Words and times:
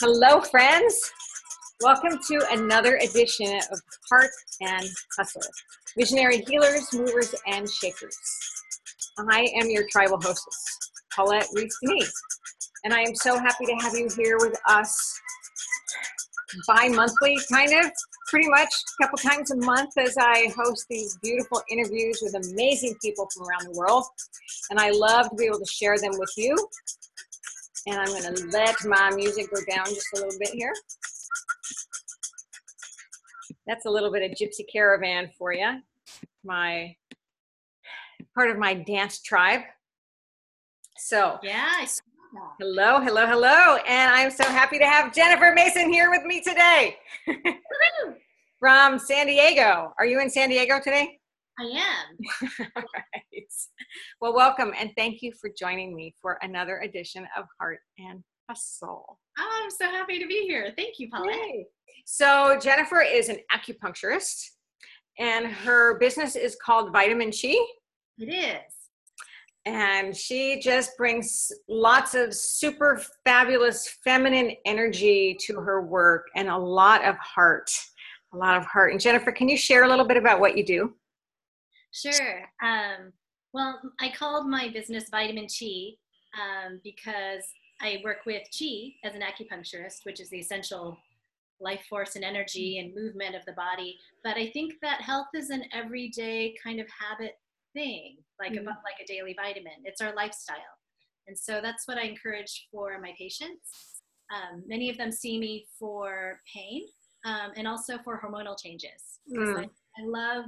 Hello, 0.00 0.40
friends. 0.40 1.10
Welcome 1.80 2.20
to 2.28 2.46
another 2.52 3.00
edition 3.02 3.58
of 3.72 3.80
Heart 4.08 4.30
and 4.60 4.88
Hustle 5.16 5.42
Visionary 5.96 6.44
Healers, 6.46 6.94
Movers, 6.94 7.34
and 7.48 7.68
Shakers. 7.68 8.16
I 9.18 9.48
am 9.56 9.68
your 9.68 9.88
tribal 9.90 10.20
hostess, 10.20 10.78
Paulette 11.12 11.48
Reese 11.52 11.76
Denise, 11.82 12.12
and 12.84 12.94
I 12.94 13.00
am 13.00 13.16
so 13.16 13.40
happy 13.40 13.66
to 13.66 13.74
have 13.80 13.94
you 13.94 14.08
here 14.16 14.36
with 14.38 14.56
us 14.68 15.20
bi 16.68 16.88
monthly, 16.90 17.36
kind 17.50 17.72
of, 17.84 17.90
pretty 18.28 18.48
much 18.50 18.68
a 18.68 19.02
couple 19.02 19.18
times 19.18 19.50
a 19.50 19.56
month 19.56 19.98
as 19.98 20.16
I 20.16 20.48
host 20.56 20.86
these 20.88 21.18
beautiful 21.24 21.60
interviews 21.72 22.20
with 22.22 22.36
amazing 22.52 22.94
people 23.02 23.28
from 23.34 23.48
around 23.48 23.74
the 23.74 23.76
world. 23.76 24.04
And 24.70 24.78
I 24.78 24.90
love 24.90 25.28
to 25.30 25.34
be 25.34 25.46
able 25.46 25.58
to 25.58 25.66
share 25.66 25.98
them 25.98 26.12
with 26.12 26.32
you 26.36 26.56
and 27.88 27.98
I'm 27.98 28.08
going 28.08 28.34
to 28.34 28.46
let 28.48 28.76
my 28.84 29.10
music 29.14 29.50
go 29.52 29.60
down 29.74 29.86
just 29.86 30.06
a 30.14 30.16
little 30.16 30.38
bit 30.38 30.50
here. 30.50 30.72
That's 33.66 33.86
a 33.86 33.90
little 33.90 34.12
bit 34.12 34.30
of 34.30 34.36
Gypsy 34.36 34.64
Caravan 34.70 35.30
for 35.38 35.52
you. 35.52 35.80
My 36.44 36.94
part 38.34 38.50
of 38.50 38.58
my 38.58 38.74
dance 38.74 39.20
tribe. 39.22 39.62
So, 40.98 41.38
yeah, 41.42 41.86
hello, 42.60 43.00
hello, 43.00 43.26
hello. 43.26 43.76
And 43.86 44.10
I'm 44.12 44.30
so 44.30 44.44
happy 44.44 44.78
to 44.78 44.86
have 44.86 45.14
Jennifer 45.14 45.52
Mason 45.54 45.90
here 45.90 46.10
with 46.10 46.24
me 46.24 46.42
today 46.42 46.96
from 48.58 48.98
San 48.98 49.26
Diego. 49.26 49.94
Are 49.98 50.06
you 50.06 50.20
in 50.20 50.28
San 50.28 50.50
Diego 50.50 50.78
today? 50.82 51.18
I 51.60 51.64
am. 51.64 52.60
All 52.76 52.82
right. 52.94 53.44
Well, 54.20 54.34
welcome 54.34 54.72
and 54.78 54.90
thank 54.96 55.22
you 55.22 55.32
for 55.40 55.50
joining 55.58 55.94
me 55.94 56.14
for 56.20 56.38
another 56.42 56.78
edition 56.78 57.26
of 57.36 57.46
Heart 57.58 57.80
and 57.98 58.22
Hustle. 58.48 59.18
Oh, 59.38 59.60
I'm 59.64 59.70
so 59.70 59.86
happy 59.86 60.20
to 60.20 60.26
be 60.26 60.46
here. 60.46 60.72
Thank 60.76 61.00
you, 61.00 61.08
Paula. 61.10 61.32
So, 62.06 62.58
Jennifer 62.62 63.02
is 63.02 63.28
an 63.28 63.38
acupuncturist 63.52 64.40
and 65.18 65.46
her 65.46 65.98
business 65.98 66.36
is 66.36 66.56
called 66.64 66.92
Vitamin 66.92 67.32
Chi. 67.32 67.56
It 68.18 68.32
is. 68.32 68.74
And 69.66 70.16
she 70.16 70.60
just 70.60 70.96
brings 70.96 71.50
lots 71.68 72.14
of 72.14 72.32
super 72.32 73.02
fabulous 73.24 73.98
feminine 74.04 74.52
energy 74.64 75.36
to 75.40 75.56
her 75.56 75.82
work 75.82 76.26
and 76.36 76.48
a 76.48 76.56
lot 76.56 77.04
of 77.04 77.16
heart. 77.16 77.68
A 78.32 78.36
lot 78.36 78.56
of 78.56 78.64
heart. 78.64 78.92
And 78.92 79.00
Jennifer, 79.00 79.32
can 79.32 79.48
you 79.48 79.56
share 79.56 79.82
a 79.82 79.88
little 79.88 80.06
bit 80.06 80.16
about 80.16 80.38
what 80.38 80.56
you 80.56 80.64
do? 80.64 80.94
Sure. 81.92 82.44
Um, 82.62 83.12
well, 83.52 83.80
I 84.00 84.10
called 84.10 84.48
my 84.48 84.68
business 84.68 85.08
Vitamin 85.10 85.46
Chi 85.46 85.94
um, 86.38 86.80
because 86.84 87.44
I 87.80 88.00
work 88.04 88.18
with 88.26 88.42
Chi 88.56 88.94
as 89.04 89.14
an 89.14 89.22
acupuncturist, 89.22 90.04
which 90.04 90.20
is 90.20 90.30
the 90.30 90.38
essential 90.38 90.98
life 91.60 91.84
force 91.88 92.14
and 92.16 92.24
energy 92.24 92.78
and 92.78 92.94
movement 92.94 93.34
of 93.34 93.44
the 93.44 93.52
body. 93.52 93.96
But 94.22 94.36
I 94.36 94.50
think 94.50 94.74
that 94.82 95.00
health 95.00 95.28
is 95.34 95.50
an 95.50 95.64
everyday 95.72 96.54
kind 96.62 96.80
of 96.80 96.86
habit 96.88 97.38
thing, 97.74 98.16
like 98.38 98.52
mm-hmm. 98.52 98.68
a 98.68 98.70
like 98.70 99.00
a 99.02 99.06
daily 99.06 99.34
vitamin. 99.34 99.84
It's 99.84 100.00
our 100.00 100.14
lifestyle, 100.14 100.56
and 101.26 101.38
so 101.38 101.60
that's 101.62 101.86
what 101.86 101.98
I 101.98 102.02
encourage 102.02 102.68
for 102.70 103.00
my 103.00 103.12
patients. 103.18 104.02
Um, 104.34 104.62
many 104.66 104.90
of 104.90 104.98
them 104.98 105.10
see 105.10 105.38
me 105.38 105.66
for 105.78 106.40
pain 106.52 106.82
um, 107.24 107.52
and 107.56 107.66
also 107.66 107.98
for 108.04 108.20
hormonal 108.20 108.60
changes. 108.62 109.20
Mm. 109.32 109.60
I, 109.60 109.62
I 109.62 110.04
love 110.04 110.44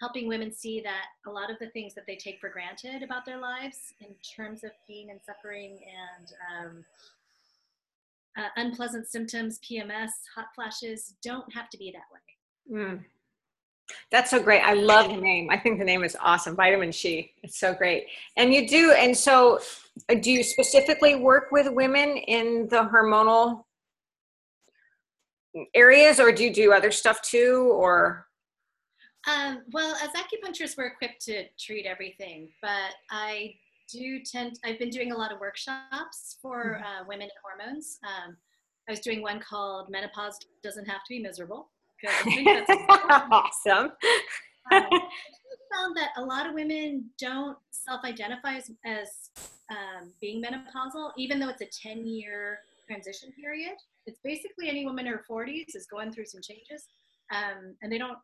helping 0.00 0.28
women 0.28 0.52
see 0.52 0.80
that 0.80 1.06
a 1.26 1.30
lot 1.30 1.50
of 1.50 1.58
the 1.58 1.68
things 1.68 1.94
that 1.94 2.04
they 2.06 2.16
take 2.16 2.40
for 2.40 2.48
granted 2.48 3.02
about 3.02 3.24
their 3.24 3.40
lives 3.40 3.94
in 4.00 4.08
terms 4.36 4.62
of 4.62 4.70
pain 4.86 5.08
and 5.10 5.20
suffering 5.24 5.78
and 6.18 6.32
um, 6.52 6.84
uh, 8.36 8.48
unpleasant 8.56 9.08
symptoms, 9.08 9.58
PMS, 9.60 10.10
hot 10.34 10.46
flashes, 10.54 11.14
don't 11.22 11.50
have 11.52 11.70
to 11.70 11.78
be 11.78 11.92
that 11.92 12.04
way. 12.12 12.78
Mm. 12.78 13.04
That's 14.10 14.30
so 14.30 14.42
great. 14.42 14.60
I 14.62 14.74
love 14.74 15.08
the 15.08 15.16
name. 15.16 15.48
I 15.48 15.58
think 15.58 15.78
the 15.78 15.84
name 15.84 16.02
is 16.02 16.16
awesome. 16.20 16.56
Vitamin 16.56 16.90
Chi. 16.90 17.30
It's 17.42 17.58
so 17.58 17.72
great. 17.72 18.06
And 18.36 18.52
you 18.52 18.66
do, 18.68 18.92
and 18.92 19.16
so 19.16 19.60
uh, 20.10 20.14
do 20.14 20.30
you 20.30 20.42
specifically 20.42 21.14
work 21.14 21.52
with 21.52 21.72
women 21.72 22.16
in 22.16 22.66
the 22.68 22.88
hormonal 22.92 23.62
areas 25.74 26.20
or 26.20 26.32
do 26.32 26.44
you 26.44 26.52
do 26.52 26.72
other 26.72 26.90
stuff 26.90 27.22
too 27.22 27.70
or 27.72 28.25
um, 29.26 29.62
well, 29.72 29.96
as 29.96 30.10
acupuncturists, 30.10 30.76
we're 30.76 30.86
equipped 30.86 31.20
to 31.26 31.44
treat 31.58 31.86
everything, 31.86 32.48
but 32.62 32.94
I 33.10 33.54
do 33.92 34.20
tend, 34.20 34.58
I've 34.64 34.78
been 34.78 34.90
doing 34.90 35.12
a 35.12 35.16
lot 35.16 35.32
of 35.32 35.40
workshops 35.40 36.38
for 36.40 36.80
mm-hmm. 36.80 36.84
uh, 36.84 37.04
women 37.08 37.28
and 37.28 37.30
hormones. 37.42 37.98
Um, 38.04 38.36
I 38.88 38.92
was 38.92 39.00
doing 39.00 39.22
one 39.22 39.40
called 39.40 39.90
Menopause 39.90 40.38
Doesn't 40.62 40.86
Have 40.86 41.02
to 41.04 41.08
Be 41.08 41.18
Miserable. 41.18 41.70
awesome. 42.06 43.90
um, 43.90 43.90
I 44.70 44.88
found 45.74 45.96
that 45.96 46.10
a 46.16 46.22
lot 46.22 46.46
of 46.46 46.54
women 46.54 47.06
don't 47.18 47.56
self-identify 47.70 48.56
as, 48.56 48.70
as 48.84 49.08
um, 49.70 50.12
being 50.20 50.42
menopausal, 50.42 51.10
even 51.16 51.40
though 51.40 51.48
it's 51.48 51.62
a 51.62 51.88
10-year 51.88 52.58
transition 52.86 53.32
period. 53.32 53.74
It's 54.06 54.20
basically 54.22 54.68
any 54.68 54.84
woman 54.84 55.06
in 55.06 55.12
her 55.12 55.24
40s 55.28 55.74
is 55.74 55.86
going 55.90 56.12
through 56.12 56.26
some 56.26 56.40
changes, 56.42 56.86
um, 57.32 57.74
and 57.82 57.90
they 57.90 57.98
don't 57.98 58.18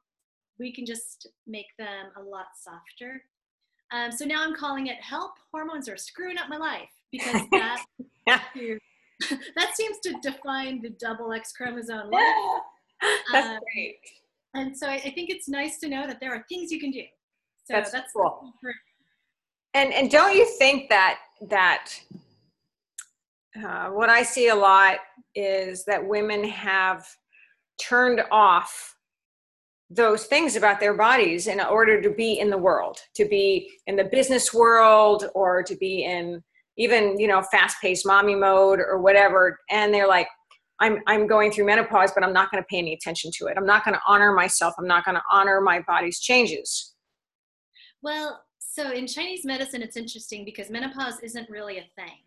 we 0.58 0.72
can 0.72 0.86
just 0.86 1.28
make 1.46 1.66
them 1.78 2.06
a 2.16 2.22
lot 2.22 2.46
softer. 2.60 3.22
Um, 3.92 4.10
so 4.10 4.24
now 4.24 4.42
I'm 4.42 4.54
calling 4.54 4.86
it 4.86 4.96
help 5.02 5.32
hormones 5.52 5.88
are 5.88 5.96
screwing 5.96 6.38
up 6.38 6.48
my 6.48 6.56
life 6.56 6.88
because 7.10 7.42
that 7.52 7.84
that 8.26 9.70
seems 9.74 9.98
to 10.02 10.14
define 10.22 10.80
the 10.82 10.90
double 10.90 11.32
X 11.32 11.52
chromosome 11.52 12.10
life. 12.10 12.22
That's 13.32 13.48
um, 13.48 13.58
great. 13.74 13.96
And 14.54 14.76
so 14.76 14.86
I, 14.86 14.94
I, 14.94 15.10
think 15.10 15.30
it's 15.30 15.48
nice 15.48 15.78
to 15.78 15.88
know 15.88 16.06
that 16.06 16.20
there 16.20 16.32
are 16.32 16.44
things 16.48 16.70
you 16.70 16.78
can 16.78 16.90
do. 16.90 17.02
So 17.64 17.74
that's, 17.74 17.90
that's 17.90 18.12
cool. 18.12 18.52
And 19.74 19.92
and 19.92 20.10
don't 20.10 20.36
you 20.36 20.46
think 20.58 20.88
that 20.90 21.18
that 21.48 21.90
uh, 23.56 23.88
what 23.88 24.08
I 24.08 24.22
see 24.22 24.48
a 24.48 24.54
lot 24.54 24.98
is 25.34 25.84
that 25.86 26.06
women 26.06 26.44
have 26.44 27.06
turned 27.80 28.22
off 28.30 28.96
those 29.94 30.24
things 30.24 30.56
about 30.56 30.80
their 30.80 30.94
bodies 30.94 31.46
in 31.46 31.60
order 31.60 32.00
to 32.00 32.10
be 32.10 32.38
in 32.38 32.48
the 32.50 32.58
world 32.58 32.98
to 33.14 33.26
be 33.26 33.70
in 33.86 33.96
the 33.96 34.04
business 34.04 34.52
world 34.52 35.26
or 35.34 35.62
to 35.62 35.76
be 35.76 36.04
in 36.04 36.42
even 36.78 37.18
you 37.18 37.28
know 37.28 37.42
fast 37.42 37.76
paced 37.80 38.06
mommy 38.06 38.34
mode 38.34 38.78
or 38.78 39.00
whatever. 39.00 39.58
And 39.70 39.92
they're 39.92 40.08
like 40.08 40.28
i'm 40.80 40.98
i'm 41.06 41.26
going 41.26 41.52
through 41.52 41.66
menopause 41.66 42.12
but 42.14 42.24
i'm 42.24 42.32
not 42.32 42.50
going 42.50 42.62
to 42.62 42.66
pay 42.68 42.78
any 42.78 42.94
attention 42.94 43.30
to 43.38 43.46
it. 43.46 43.56
I'm 43.56 43.66
not 43.66 43.84
going 43.84 43.94
to 43.94 44.00
honor 44.06 44.32
myself. 44.32 44.74
I'm 44.78 44.86
not 44.86 45.04
going 45.04 45.16
to 45.16 45.22
honor 45.30 45.60
my 45.60 45.80
body's 45.80 46.20
changes. 46.20 46.94
Well 48.02 48.42
so 48.58 48.90
in 48.90 49.06
chinese 49.06 49.44
medicine 49.44 49.82
it's 49.82 49.96
interesting 49.96 50.44
because 50.44 50.70
menopause 50.70 51.20
isn't 51.22 51.50
really 51.50 51.78
a 51.78 51.86
thing. 51.96 52.18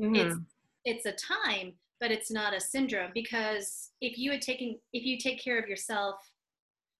Mm-hmm. 0.00 0.14
it's 0.14 0.36
it's 0.84 1.06
a 1.06 1.12
time 1.12 1.72
but 2.00 2.10
it's 2.10 2.30
not 2.30 2.54
a 2.54 2.60
syndrome 2.60 3.10
because 3.14 3.90
if 4.00 4.18
you 4.18 4.30
had 4.30 4.42
taken 4.42 4.78
if 4.92 5.04
you 5.04 5.18
take 5.18 5.42
care 5.42 5.58
of 5.58 5.68
yourself 5.68 6.16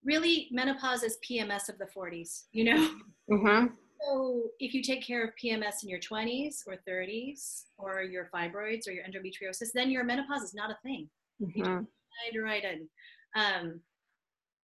really 0.06 0.48
menopause 0.52 1.02
is 1.02 1.18
PMS 1.28 1.68
of 1.68 1.78
the 1.78 1.86
40s, 1.86 2.44
you 2.52 2.64
know? 2.64 2.90
Mm-hmm. 3.30 3.66
So 4.00 4.44
if 4.60 4.72
you 4.72 4.82
take 4.82 5.04
care 5.04 5.24
of 5.24 5.30
PMS 5.42 5.82
in 5.82 5.88
your 5.88 5.98
20s 5.98 6.58
or 6.66 6.76
30s 6.88 7.64
or 7.76 8.02
your 8.02 8.30
fibroids 8.32 8.86
or 8.86 8.92
your 8.92 9.04
endometriosis, 9.04 9.72
then 9.74 9.90
your 9.90 10.04
menopause 10.04 10.42
is 10.42 10.54
not 10.54 10.70
a 10.70 10.78
thing. 10.84 11.08
Mm-hmm. 11.42 11.62
Right, 11.62 12.42
right. 12.42 12.62
And, 12.64 12.88
um, 13.34 13.80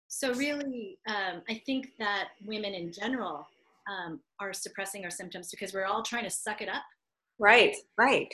so 0.09 0.33
really, 0.35 0.99
um, 1.09 1.43
I 1.51 1.61
think 1.67 1.89
that 1.99 2.29
women 2.45 2.73
in 2.73 2.91
general 2.93 3.47
um, 3.91 4.21
are 4.41 4.55
suppressing 4.55 5.05
our 5.05 5.11
symptoms 5.11 5.51
because 5.51 5.75
we're 5.75 5.85
all 5.85 6.03
trying 6.03 6.25
to 6.25 6.31
suck 6.31 6.63
it 6.63 6.69
up. 6.69 6.83
Right, 7.39 7.77
right. 7.99 8.33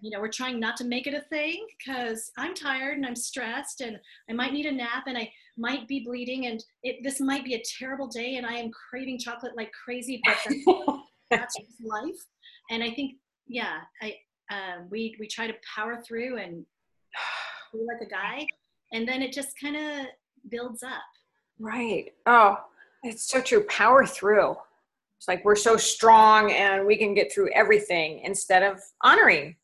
You 0.00 0.10
know, 0.10 0.20
we're 0.20 0.28
trying 0.28 0.60
not 0.60 0.76
to 0.76 0.84
make 0.84 1.06
it 1.06 1.14
a 1.14 1.22
thing 1.22 1.66
because 1.78 2.30
I'm 2.38 2.54
tired 2.54 2.96
and 2.96 3.04
I'm 3.04 3.16
stressed 3.16 3.80
and 3.80 3.98
I 4.30 4.32
might 4.32 4.52
need 4.52 4.66
a 4.66 4.72
nap 4.72 5.04
and 5.06 5.18
I 5.18 5.30
might 5.56 5.86
be 5.86 6.00
bleeding 6.00 6.46
and 6.46 6.64
it, 6.82 7.02
this 7.02 7.20
might 7.20 7.44
be 7.44 7.54
a 7.54 7.62
terrible 7.78 8.08
day 8.08 8.36
and 8.36 8.46
I 8.46 8.54
am 8.54 8.70
craving 8.70 9.18
chocolate 9.18 9.56
like 9.56 9.70
crazy, 9.72 10.20
but 10.24 10.36
that's, 10.44 10.64
that's 11.30 11.56
life. 11.82 12.20
And 12.70 12.82
I 12.82 12.90
think, 12.90 13.16
yeah, 13.46 13.80
I, 14.02 14.14
uh, 14.50 14.82
we, 14.90 15.16
we 15.18 15.26
try 15.26 15.46
to 15.46 15.54
power 15.74 16.02
through 16.06 16.38
and 16.38 16.64
be 17.72 17.78
like 17.78 18.06
a 18.06 18.10
guy 18.10 18.46
and 18.92 19.06
then 19.06 19.22
it 19.22 19.32
just 19.32 19.58
kind 19.60 19.76
of 19.76 20.06
builds 20.50 20.82
up. 20.82 21.02
Right. 21.58 22.12
Oh, 22.26 22.58
it's 23.02 23.28
so 23.28 23.40
true. 23.40 23.64
Power 23.64 24.06
through. 24.06 24.56
It's 25.18 25.28
like 25.28 25.44
we're 25.44 25.56
so 25.56 25.76
strong 25.76 26.52
and 26.52 26.86
we 26.86 26.96
can 26.96 27.14
get 27.14 27.32
through 27.32 27.50
everything 27.52 28.20
instead 28.20 28.62
of 28.62 28.80
honoring 29.02 29.56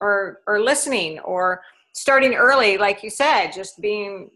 or 0.00 0.40
or 0.46 0.60
listening 0.60 1.18
or 1.20 1.62
starting 1.92 2.34
early, 2.34 2.78
like 2.78 3.02
you 3.02 3.10
said, 3.10 3.50
just 3.50 3.80
being 3.80 4.30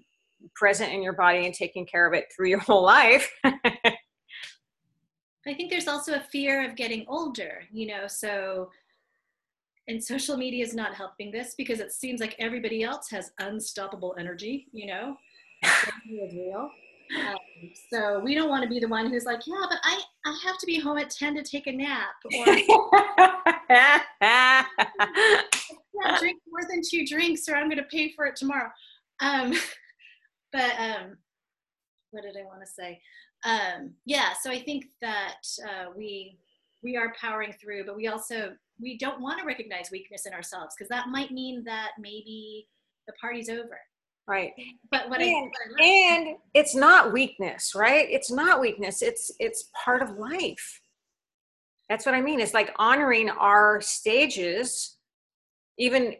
present 0.54 0.92
in 0.92 1.02
your 1.02 1.12
body 1.12 1.46
and 1.46 1.54
taking 1.54 1.86
care 1.86 2.06
of 2.06 2.14
it 2.14 2.26
through 2.34 2.48
your 2.48 2.58
whole 2.60 2.82
life. 2.82 3.30
I 5.46 5.52
think 5.52 5.70
there's 5.70 5.88
also 5.88 6.14
a 6.14 6.20
fear 6.20 6.68
of 6.68 6.76
getting 6.76 7.04
older, 7.06 7.64
you 7.70 7.86
know, 7.86 8.06
so 8.06 8.70
and 9.86 10.02
social 10.02 10.36
media 10.36 10.64
is 10.64 10.74
not 10.74 10.94
helping 10.94 11.30
this 11.30 11.54
because 11.56 11.78
it 11.80 11.92
seems 11.92 12.20
like 12.20 12.34
everybody 12.38 12.82
else 12.82 13.10
has 13.10 13.32
unstoppable 13.38 14.14
energy, 14.18 14.66
you 14.72 14.86
know, 14.86 15.16
real. 16.10 16.70
Um, 17.18 17.36
so 17.92 18.18
we 18.20 18.34
don't 18.34 18.48
want 18.48 18.62
to 18.62 18.68
be 18.68 18.80
the 18.80 18.88
one 18.88 19.10
who's 19.10 19.24
like, 19.24 19.46
yeah, 19.46 19.66
but 19.68 19.78
I, 19.82 20.00
I 20.24 20.38
have 20.44 20.56
to 20.58 20.66
be 20.66 20.80
home 20.80 20.96
at 20.96 21.10
10 21.10 21.34
to 21.34 21.42
take 21.42 21.66
a 21.66 21.72
nap 21.72 22.14
or 22.24 22.46
yeah, 23.68 23.98
drink 26.18 26.40
more 26.50 26.62
than 26.68 26.80
two 26.88 27.06
drinks 27.06 27.46
or 27.46 27.56
I'm 27.56 27.68
going 27.68 27.76
to 27.76 27.84
pay 27.84 28.12
for 28.12 28.24
it 28.24 28.36
tomorrow. 28.36 28.70
Um, 29.20 29.52
but 30.54 30.70
um, 30.78 31.16
what 32.12 32.22
did 32.22 32.36
I 32.40 32.44
want 32.46 32.60
to 32.64 32.66
say? 32.66 33.00
Um, 33.44 33.92
yeah, 34.06 34.30
so 34.40 34.50
I 34.50 34.62
think 34.62 34.86
that 35.02 35.42
uh, 35.64 35.90
we 35.94 36.38
we 36.82 36.96
are 36.96 37.12
powering 37.20 37.52
through, 37.60 37.84
but 37.84 37.96
we 37.96 38.06
also 38.06 38.52
we 38.80 38.96
don't 38.96 39.20
want 39.20 39.40
to 39.40 39.44
recognize 39.44 39.90
weakness 39.90 40.26
in 40.26 40.32
ourselves 40.32 40.74
because 40.78 40.88
that 40.88 41.08
might 41.08 41.32
mean 41.32 41.64
that 41.64 41.90
maybe 41.98 42.68
the 43.06 43.12
party's 43.20 43.48
over. 43.48 43.78
Right. 44.26 44.52
But 44.90 45.10
what 45.10 45.20
and, 45.20 45.36
I, 45.36 45.40
what 45.40 45.82
I 45.82 45.84
and 45.84 46.36
it's 46.54 46.74
not 46.74 47.12
weakness, 47.12 47.74
right? 47.74 48.06
It's 48.08 48.30
not 48.30 48.60
weakness. 48.60 49.02
It's 49.02 49.32
it's 49.38 49.70
part 49.84 50.02
of 50.02 50.16
life. 50.16 50.80
That's 51.90 52.06
what 52.06 52.14
I 52.14 52.22
mean. 52.22 52.40
It's 52.40 52.54
like 52.54 52.72
honoring 52.78 53.28
our 53.28 53.80
stages, 53.82 54.96
even 55.78 56.14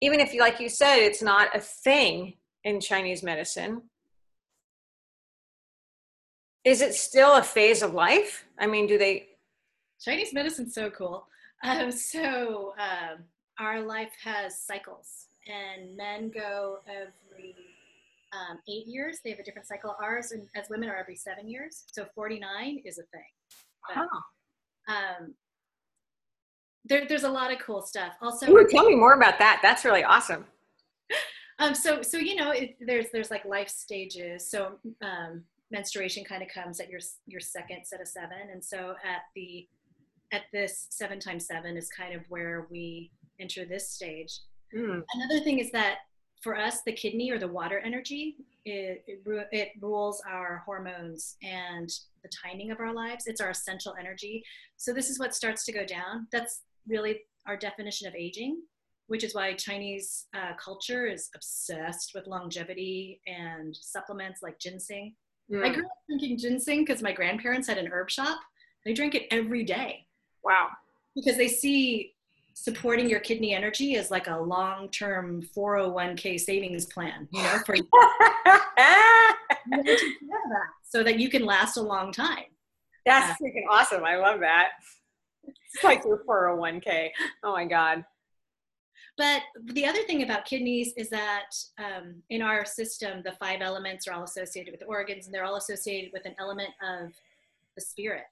even 0.00 0.20
if 0.20 0.32
you 0.34 0.40
like 0.40 0.60
you 0.60 0.68
said, 0.68 0.96
it's 0.98 1.22
not 1.22 1.54
a 1.56 1.60
thing 1.60 2.34
in 2.64 2.80
Chinese 2.80 3.22
medicine. 3.22 3.82
Is 6.64 6.80
it 6.80 6.94
still 6.94 7.36
a 7.36 7.42
phase 7.42 7.82
of 7.82 7.94
life? 7.94 8.44
I 8.58 8.66
mean, 8.66 8.86
do 8.86 8.98
they 8.98 9.28
Chinese 10.00 10.32
medicine's 10.32 10.74
so 10.74 10.90
cool. 10.90 11.26
Um, 11.64 11.90
so 11.90 12.74
um, 12.78 13.24
our 13.58 13.80
life 13.80 14.12
has 14.22 14.60
cycles, 14.60 15.28
and 15.46 15.96
men 15.96 16.30
go 16.30 16.78
every 16.86 17.54
um, 18.32 18.58
eight 18.68 18.86
years. 18.86 19.20
They 19.24 19.30
have 19.30 19.38
a 19.38 19.42
different 19.42 19.66
cycle. 19.66 19.96
Ours, 20.02 20.32
and 20.32 20.46
as 20.54 20.68
women, 20.68 20.88
are 20.88 20.96
every 20.96 21.16
seven 21.16 21.48
years. 21.48 21.84
So 21.86 22.06
49 22.14 22.82
is 22.84 22.98
a 22.98 23.02
thing. 23.04 23.22
But, 23.88 24.06
huh. 24.88 24.94
um, 24.94 25.34
there, 26.88 27.06
there's 27.08 27.24
a 27.24 27.30
lot 27.30 27.52
of 27.52 27.58
cool 27.58 27.82
stuff. 27.82 28.12
Also, 28.22 28.50
Ooh, 28.50 28.66
tell 28.68 28.84
me 28.84 28.94
more 28.94 29.14
about 29.14 29.38
that. 29.38 29.60
That's 29.62 29.84
really 29.84 30.04
awesome. 30.04 30.44
Um, 31.58 31.74
so, 31.74 32.02
so 32.02 32.18
you 32.18 32.36
know, 32.36 32.50
it, 32.50 32.76
there's 32.80 33.06
there's 33.14 33.30
like 33.30 33.46
life 33.46 33.70
stages. 33.70 34.46
So 34.46 34.72
um, 35.00 35.42
menstruation 35.70 36.22
kind 36.22 36.42
of 36.42 36.50
comes 36.50 36.80
at 36.80 36.90
your 36.90 37.00
your 37.26 37.40
second 37.40 37.86
set 37.86 38.02
of 38.02 38.08
seven, 38.08 38.50
and 38.52 38.62
so 38.62 38.94
at 39.02 39.22
the 39.34 39.66
at 40.32 40.42
this 40.52 40.86
seven 40.90 41.18
times 41.18 41.46
seven 41.46 41.78
is 41.78 41.88
kind 41.88 42.14
of 42.14 42.20
where 42.28 42.66
we 42.70 43.10
enter 43.40 43.64
this 43.64 43.88
stage. 43.88 44.40
Mm. 44.76 45.02
Another 45.14 45.40
thing 45.42 45.58
is 45.58 45.70
that 45.72 46.00
for 46.42 46.56
us, 46.56 46.82
the 46.82 46.92
kidney 46.92 47.30
or 47.30 47.38
the 47.38 47.48
water 47.48 47.78
energy, 47.80 48.36
it, 48.64 49.02
it, 49.06 49.48
it, 49.52 49.68
rules 49.80 50.22
our 50.30 50.62
hormones 50.64 51.36
and 51.42 51.90
the 52.22 52.28
timing 52.28 52.70
of 52.70 52.80
our 52.80 52.92
lives. 52.92 53.26
It's 53.26 53.40
our 53.40 53.50
essential 53.50 53.94
energy. 53.98 54.44
So 54.76 54.92
this 54.92 55.08
is 55.08 55.18
what 55.18 55.34
starts 55.34 55.64
to 55.64 55.72
go 55.72 55.84
down. 55.84 56.26
That's 56.30 56.62
really 56.88 57.20
our 57.46 57.56
definition 57.56 58.08
of 58.08 58.14
aging, 58.14 58.62
which 59.06 59.24
is 59.24 59.34
why 59.34 59.54
Chinese 59.54 60.26
uh, 60.34 60.52
culture 60.62 61.06
is 61.06 61.30
obsessed 61.34 62.12
with 62.14 62.26
longevity 62.26 63.20
and 63.26 63.74
supplements 63.76 64.42
like 64.42 64.58
ginseng. 64.58 65.14
Mm. 65.50 65.64
I 65.64 65.72
grew 65.72 65.84
up 65.84 65.90
drinking 66.08 66.38
ginseng 66.38 66.84
because 66.84 67.02
my 67.02 67.12
grandparents 67.12 67.68
had 67.68 67.78
an 67.78 67.88
herb 67.92 68.10
shop. 68.10 68.40
They 68.84 68.94
drank 68.94 69.14
it 69.14 69.26
every 69.30 69.64
day. 69.64 70.06
Wow. 70.44 70.68
Because 71.14 71.36
they 71.36 71.48
see 71.48 72.12
supporting 72.54 73.08
your 73.08 73.20
kidney 73.20 73.54
energy 73.54 73.96
as 73.96 74.10
like 74.10 74.28
a 74.28 74.36
long-term 74.36 75.42
401k 75.56 76.40
savings 76.40 76.86
plan, 76.86 77.28
you 77.30 77.42
know, 77.42 77.58
for 77.66 77.76
you 77.76 77.84
so 80.82 81.02
that 81.02 81.18
you 81.18 81.28
can 81.28 81.44
last 81.44 81.76
a 81.76 81.82
long 81.82 82.12
time. 82.12 82.44
That's 83.04 83.32
uh, 83.32 83.44
freaking 83.44 83.64
awesome. 83.70 84.04
I 84.04 84.16
love 84.16 84.40
that. 84.40 84.70
It's 85.74 85.84
like 85.84 86.04
your 86.04 86.24
401k. 86.24 87.10
Oh 87.44 87.52
my 87.52 87.64
God. 87.66 88.04
But 89.18 89.42
the 89.72 89.86
other 89.86 90.02
thing 90.02 90.22
about 90.22 90.44
kidneys 90.44 90.92
is 90.96 91.08
that 91.10 91.50
um, 91.78 92.22
in 92.28 92.42
our 92.42 92.66
system, 92.66 93.22
the 93.24 93.32
five 93.32 93.60
elements 93.62 94.06
are 94.06 94.12
all 94.12 94.24
associated 94.24 94.72
with 94.72 94.82
organs 94.86 95.26
and 95.26 95.34
they're 95.34 95.44
all 95.44 95.56
associated 95.56 96.10
with 96.12 96.26
an 96.26 96.34
element 96.38 96.70
of 96.82 97.12
the 97.76 97.80
spirit 97.80 98.24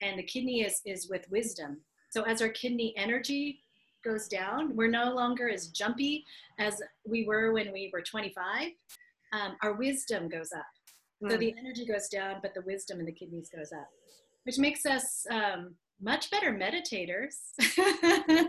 and 0.00 0.18
the 0.18 0.22
kidney 0.22 0.62
is 0.62 0.82
is 0.84 1.08
with 1.08 1.28
wisdom 1.30 1.78
so 2.10 2.22
as 2.22 2.42
our 2.42 2.48
kidney 2.48 2.94
energy 2.96 3.60
goes 4.04 4.28
down 4.28 4.74
we're 4.76 4.90
no 4.90 5.14
longer 5.14 5.48
as 5.48 5.68
jumpy 5.68 6.24
as 6.58 6.80
we 7.06 7.24
were 7.24 7.52
when 7.52 7.72
we 7.72 7.90
were 7.92 8.02
25 8.02 8.68
um, 9.32 9.56
our 9.62 9.74
wisdom 9.74 10.28
goes 10.28 10.52
up 10.52 10.66
so 11.22 11.34
hmm. 11.34 11.40
the 11.40 11.54
energy 11.58 11.86
goes 11.86 12.08
down 12.08 12.36
but 12.42 12.54
the 12.54 12.62
wisdom 12.62 13.00
in 13.00 13.06
the 13.06 13.12
kidneys 13.12 13.50
goes 13.54 13.72
up 13.72 13.88
which 14.48 14.58
makes 14.58 14.86
us 14.86 15.26
um, 15.30 15.74
much 16.00 16.30
better 16.30 16.54
meditators. 16.54 17.34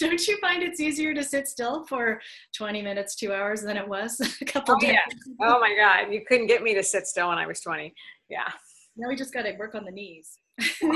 Don't 0.00 0.26
you 0.26 0.38
find 0.40 0.62
it's 0.62 0.80
easier 0.80 1.12
to 1.12 1.22
sit 1.22 1.46
still 1.46 1.84
for 1.84 2.22
20 2.56 2.80
minutes, 2.80 3.16
two 3.16 3.34
hours 3.34 3.60
than 3.60 3.76
it 3.76 3.86
was 3.86 4.18
a 4.40 4.44
couple 4.46 4.76
oh, 4.76 4.80
days? 4.80 4.94
Yeah. 4.94 5.36
Oh 5.42 5.60
my 5.60 5.76
God. 5.78 6.10
You 6.10 6.22
couldn't 6.26 6.46
get 6.46 6.62
me 6.62 6.72
to 6.74 6.82
sit 6.82 7.06
still 7.06 7.28
when 7.28 7.36
I 7.36 7.46
was 7.46 7.60
20. 7.60 7.92
Yeah. 8.30 8.48
Now 8.96 9.10
we 9.10 9.16
just 9.16 9.34
got 9.34 9.42
to 9.42 9.52
work 9.58 9.74
on 9.74 9.84
the 9.84 9.90
knees. 9.90 10.38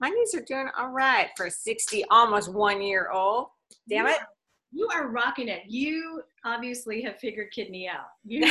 My 0.00 0.10
knees 0.10 0.34
are 0.34 0.44
doing 0.46 0.68
all 0.78 0.90
right 0.90 1.30
for 1.34 1.48
60, 1.48 2.04
almost 2.10 2.52
one 2.52 2.82
year 2.82 3.08
old. 3.10 3.46
Damn 3.88 4.06
it. 4.08 4.18
You 4.70 4.86
are 4.94 5.08
rocking 5.08 5.48
it. 5.48 5.62
You 5.66 6.20
obviously 6.44 7.00
have 7.02 7.18
figured 7.20 7.52
kidney 7.54 7.88
out. 7.88 8.08
You, 8.22 8.42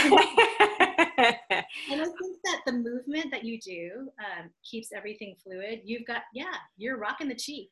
and 1.23 2.01
I 2.01 2.05
think 2.05 2.37
that 2.43 2.61
the 2.65 2.73
movement 2.73 3.31
that 3.31 3.43
you 3.43 3.59
do 3.59 4.09
um, 4.19 4.49
keeps 4.69 4.91
everything 4.91 5.35
fluid. 5.43 5.81
You've 5.83 6.05
got, 6.05 6.23
yeah, 6.33 6.55
you're 6.77 6.97
rocking 6.97 7.27
the 7.27 7.35
chi. 7.35 7.67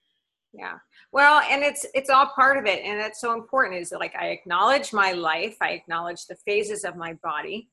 Yeah. 0.53 0.77
Well, 1.13 1.41
and 1.49 1.63
it's 1.63 1.85
it's 1.93 2.09
all 2.09 2.29
part 2.35 2.57
of 2.57 2.65
it, 2.65 2.83
and 2.83 2.99
it's 2.99 3.21
so 3.21 3.33
important. 3.33 3.79
Is 3.79 3.93
like 3.97 4.13
I 4.19 4.27
acknowledge 4.27 4.91
my 4.91 5.13
life. 5.13 5.55
I 5.61 5.69
acknowledge 5.69 6.25
the 6.25 6.35
phases 6.45 6.83
of 6.83 6.97
my 6.97 7.13
body 7.23 7.69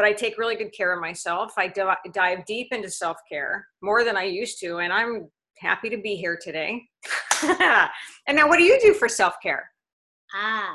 but 0.00 0.06
I 0.06 0.14
take 0.14 0.38
really 0.38 0.56
good 0.56 0.72
care 0.72 0.94
of 0.94 1.00
myself. 1.02 1.52
I 1.58 1.68
d- 1.68 1.82
dive 2.14 2.46
deep 2.46 2.68
into 2.72 2.88
self 2.88 3.18
care 3.30 3.66
more 3.82 4.02
than 4.02 4.16
I 4.16 4.22
used 4.24 4.58
to, 4.60 4.78
and 4.78 4.90
I'm 4.90 5.28
happy 5.58 5.90
to 5.90 5.98
be 5.98 6.16
here 6.16 6.38
today. 6.40 6.82
and 7.42 8.34
now, 8.34 8.48
what 8.48 8.56
do 8.56 8.64
you 8.64 8.80
do 8.80 8.94
for 8.94 9.10
self 9.10 9.34
care? 9.42 9.70
Ah, 10.34 10.74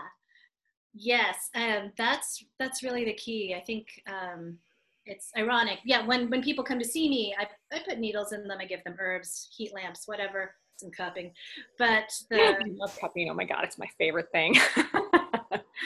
yes, 0.95 1.49
um, 1.55 1.91
that's 1.97 2.43
that's 2.59 2.83
really 2.83 3.05
the 3.05 3.13
key. 3.13 3.55
I 3.55 3.61
think 3.61 3.87
um, 4.07 4.57
it's 5.05 5.31
ironic. 5.37 5.79
Yeah, 5.85 6.05
when 6.05 6.29
when 6.29 6.41
people 6.41 6.63
come 6.63 6.79
to 6.79 6.85
see 6.85 7.09
me, 7.09 7.35
I 7.37 7.47
I 7.75 7.79
put 7.87 7.99
needles 7.99 8.31
in 8.31 8.47
them. 8.47 8.57
I 8.59 8.65
give 8.65 8.83
them 8.83 8.95
herbs, 8.99 9.49
heat 9.55 9.73
lamps, 9.73 10.07
whatever, 10.07 10.55
some 10.77 10.91
cupping. 10.91 11.31
But 11.77 12.11
the 12.29 12.41
I 12.41 12.57
love 12.77 12.97
cupping. 12.99 13.29
Oh 13.29 13.33
my 13.33 13.45
god, 13.45 13.63
it's 13.63 13.77
my 13.77 13.87
favorite 13.97 14.27
thing. 14.31 14.55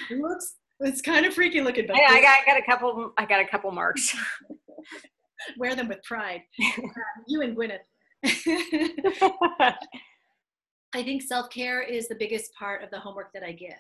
It 0.10 0.20
looks 0.20 0.56
it's 0.82 1.02
kind 1.02 1.26
of 1.26 1.34
freaky 1.34 1.62
looking. 1.62 1.88
But 1.88 1.98
yeah, 1.98 2.08
I, 2.10 2.22
got, 2.22 2.40
I 2.42 2.46
got 2.46 2.58
a 2.58 2.66
couple. 2.66 3.14
I 3.18 3.26
got 3.26 3.42
a 3.42 3.48
couple 3.48 3.72
marks. 3.72 4.16
Wear 5.58 5.76
them 5.76 5.88
with 5.88 6.04
pride. 6.04 6.42
Um, 6.78 7.24
you 7.28 7.42
and 7.42 7.58
Gwyneth. 7.58 7.80
I 10.94 11.04
think 11.04 11.22
self 11.22 11.50
care 11.50 11.82
is 11.82 12.08
the 12.08 12.16
biggest 12.16 12.54
part 12.54 12.84
of 12.84 12.92
the 12.92 13.00
homework 13.00 13.34
that 13.34 13.44
I 13.44 13.52
give. 13.52 13.72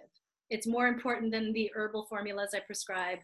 It's 0.49 0.67
more 0.67 0.87
important 0.87 1.31
than 1.31 1.53
the 1.53 1.71
herbal 1.75 2.07
formulas 2.09 2.51
I 2.53 2.59
prescribe, 2.59 3.19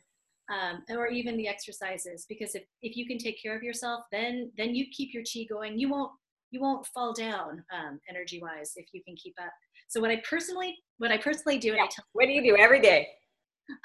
um, 0.49 0.83
or 0.89 1.07
even 1.07 1.37
the 1.37 1.47
exercises. 1.47 2.25
Because 2.27 2.55
if, 2.55 2.63
if 2.81 2.95
you 2.95 3.07
can 3.07 3.17
take 3.17 3.41
care 3.41 3.55
of 3.55 3.63
yourself, 3.63 4.03
then 4.11 4.51
then 4.57 4.75
you 4.75 4.85
keep 4.91 5.13
your 5.13 5.23
chi 5.23 5.45
going. 5.49 5.79
You 5.79 5.89
won't 5.89 6.11
you 6.51 6.61
won't 6.61 6.85
fall 6.87 7.13
down 7.13 7.63
um, 7.73 7.99
energy 8.09 8.39
wise 8.41 8.73
if 8.75 8.87
you 8.93 9.03
can 9.03 9.15
keep 9.15 9.33
up. 9.41 9.51
So 9.87 9.99
what 9.99 10.11
I 10.11 10.21
personally 10.29 10.75
what 10.97 11.11
I 11.11 11.17
personally 11.17 11.57
do, 11.57 11.69
yeah. 11.69 11.83
I 11.83 11.87
tell 11.87 12.05
what 12.13 12.25
do 12.25 12.31
you 12.31 12.43
do 12.43 12.57
every 12.57 12.81
day? 12.81 13.07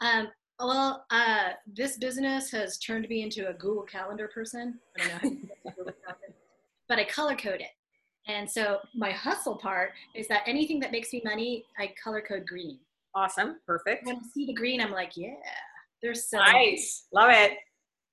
Um, 0.02 0.28
well, 0.59 1.06
uh, 1.11 1.52
this 1.66 1.97
business 1.97 2.50
has 2.50 2.76
turned 2.78 3.09
me 3.09 3.23
into 3.23 3.49
a 3.49 3.54
Google 3.54 3.85
Calendar 3.85 4.28
person. 4.28 4.78
I 5.00 5.09
don't 5.23 5.42
know 5.64 5.92
but 6.90 6.99
I 6.99 7.04
color 7.04 7.37
code 7.37 7.61
it. 7.61 7.70
And 8.26 8.50
so 8.50 8.80
my 8.94 9.12
hustle 9.12 9.56
part 9.56 9.92
is 10.14 10.28
that 10.28 10.42
anything 10.47 10.80
that 10.80 10.92
makes 10.92 11.12
me 11.12 11.23
money, 11.25 11.64
I 11.78 11.94
color 12.02 12.20
code 12.20 12.47
green. 12.47 12.78
Awesome. 13.14 13.56
Perfect. 13.66 14.06
When 14.06 14.16
I 14.16 14.20
see 14.32 14.46
the 14.46 14.54
green, 14.54 14.80
I'm 14.80 14.92
like, 14.92 15.12
yeah, 15.16 15.34
there's 16.02 16.28
so 16.28 16.38
nice. 16.38 17.06
Love 17.12 17.30
it. 17.30 17.58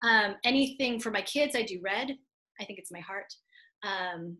Um, 0.03 0.35
anything 0.43 0.99
for 0.99 1.11
my 1.11 1.21
kids, 1.21 1.55
I 1.55 1.63
do 1.63 1.79
red. 1.83 2.11
I 2.59 2.65
think 2.65 2.79
it's 2.79 2.91
my 2.91 2.99
heart. 2.99 3.33
Um, 3.83 4.37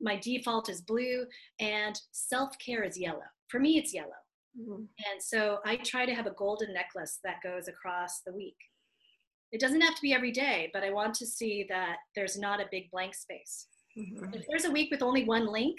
my 0.00 0.16
default 0.16 0.68
is 0.68 0.80
blue, 0.80 1.24
and 1.60 1.98
self 2.12 2.56
care 2.64 2.84
is 2.84 2.98
yellow. 2.98 3.24
For 3.48 3.58
me, 3.58 3.78
it's 3.78 3.92
yellow. 3.92 4.10
Mm-hmm. 4.58 4.82
And 4.82 5.22
so 5.22 5.58
I 5.64 5.76
try 5.76 6.06
to 6.06 6.14
have 6.14 6.26
a 6.26 6.32
golden 6.32 6.72
necklace 6.72 7.18
that 7.24 7.42
goes 7.42 7.68
across 7.68 8.20
the 8.26 8.32
week. 8.32 8.56
It 9.52 9.60
doesn't 9.60 9.80
have 9.80 9.94
to 9.94 10.02
be 10.02 10.12
every 10.12 10.32
day, 10.32 10.70
but 10.72 10.84
I 10.84 10.90
want 10.90 11.14
to 11.14 11.26
see 11.26 11.66
that 11.68 11.96
there's 12.14 12.38
not 12.38 12.60
a 12.60 12.66
big 12.70 12.90
blank 12.90 13.14
space. 13.14 13.66
Mm-hmm. 13.96 14.34
If 14.34 14.46
there's 14.48 14.66
a 14.66 14.70
week 14.70 14.90
with 14.90 15.02
only 15.02 15.24
one 15.24 15.46
link, 15.46 15.78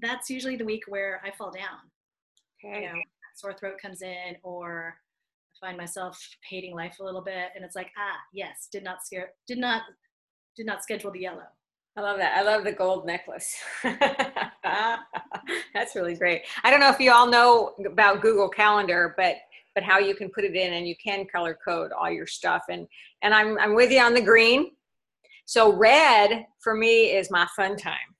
that's 0.00 0.30
usually 0.30 0.56
the 0.56 0.64
week 0.64 0.84
where 0.88 1.20
I 1.24 1.30
fall 1.30 1.50
down. 1.50 1.78
Okay. 2.64 2.82
You 2.82 2.88
know, 2.88 3.02
sore 3.36 3.54
throat 3.54 3.76
comes 3.80 4.02
in, 4.02 4.36
or 4.42 4.96
I 5.62 5.66
find 5.66 5.78
myself 5.78 6.20
hating 6.48 6.74
life 6.74 6.96
a 7.00 7.04
little 7.04 7.22
bit, 7.22 7.50
and 7.54 7.64
it's 7.64 7.76
like, 7.76 7.90
ah, 7.96 8.18
yes, 8.32 8.68
did 8.72 8.84
not 8.84 9.04
scare, 9.04 9.30
did 9.46 9.58
not, 9.58 9.82
did 10.56 10.66
not 10.66 10.82
schedule 10.82 11.12
the 11.12 11.20
yellow. 11.20 11.46
I 11.96 12.02
love 12.02 12.18
that. 12.18 12.36
I 12.36 12.42
love 12.42 12.64
the 12.64 12.72
gold 12.72 13.06
necklace. 13.06 13.56
That's 13.82 14.04
really 15.94 16.14
great. 16.14 16.42
I 16.62 16.70
don't 16.70 16.80
know 16.80 16.90
if 16.90 17.00
you 17.00 17.10
all 17.10 17.26
know 17.26 17.74
about 17.86 18.20
Google 18.20 18.48
Calendar, 18.48 19.14
but 19.16 19.36
but 19.74 19.84
how 19.84 19.98
you 19.98 20.14
can 20.14 20.30
put 20.30 20.44
it 20.44 20.56
in 20.56 20.72
and 20.72 20.88
you 20.88 20.94
can 20.96 21.26
color 21.26 21.58
code 21.62 21.92
all 21.92 22.10
your 22.10 22.26
stuff. 22.26 22.64
And 22.68 22.86
and 23.22 23.32
I'm 23.32 23.58
I'm 23.58 23.74
with 23.74 23.90
you 23.90 24.00
on 24.00 24.12
the 24.12 24.20
green. 24.20 24.72
So 25.46 25.72
red 25.72 26.44
for 26.60 26.74
me 26.74 27.16
is 27.16 27.30
my 27.30 27.46
fun 27.56 27.76
time. 27.76 28.15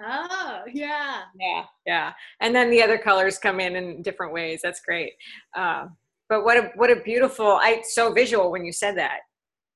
Oh, 0.00 0.62
yeah. 0.72 1.22
Yeah, 1.38 1.64
yeah. 1.86 2.12
And 2.40 2.54
then 2.54 2.70
the 2.70 2.82
other 2.82 2.98
colors 2.98 3.38
come 3.38 3.60
in 3.60 3.76
in 3.76 4.02
different 4.02 4.32
ways. 4.32 4.60
That's 4.62 4.80
great. 4.80 5.12
Uh, 5.56 5.86
but 6.28 6.44
what 6.44 6.56
a 6.56 6.72
what 6.74 6.90
a 6.90 6.96
beautiful! 6.96 7.46
I 7.46 7.82
so 7.86 8.12
visual 8.12 8.50
when 8.50 8.64
you 8.64 8.72
said 8.72 8.96
that. 8.96 9.20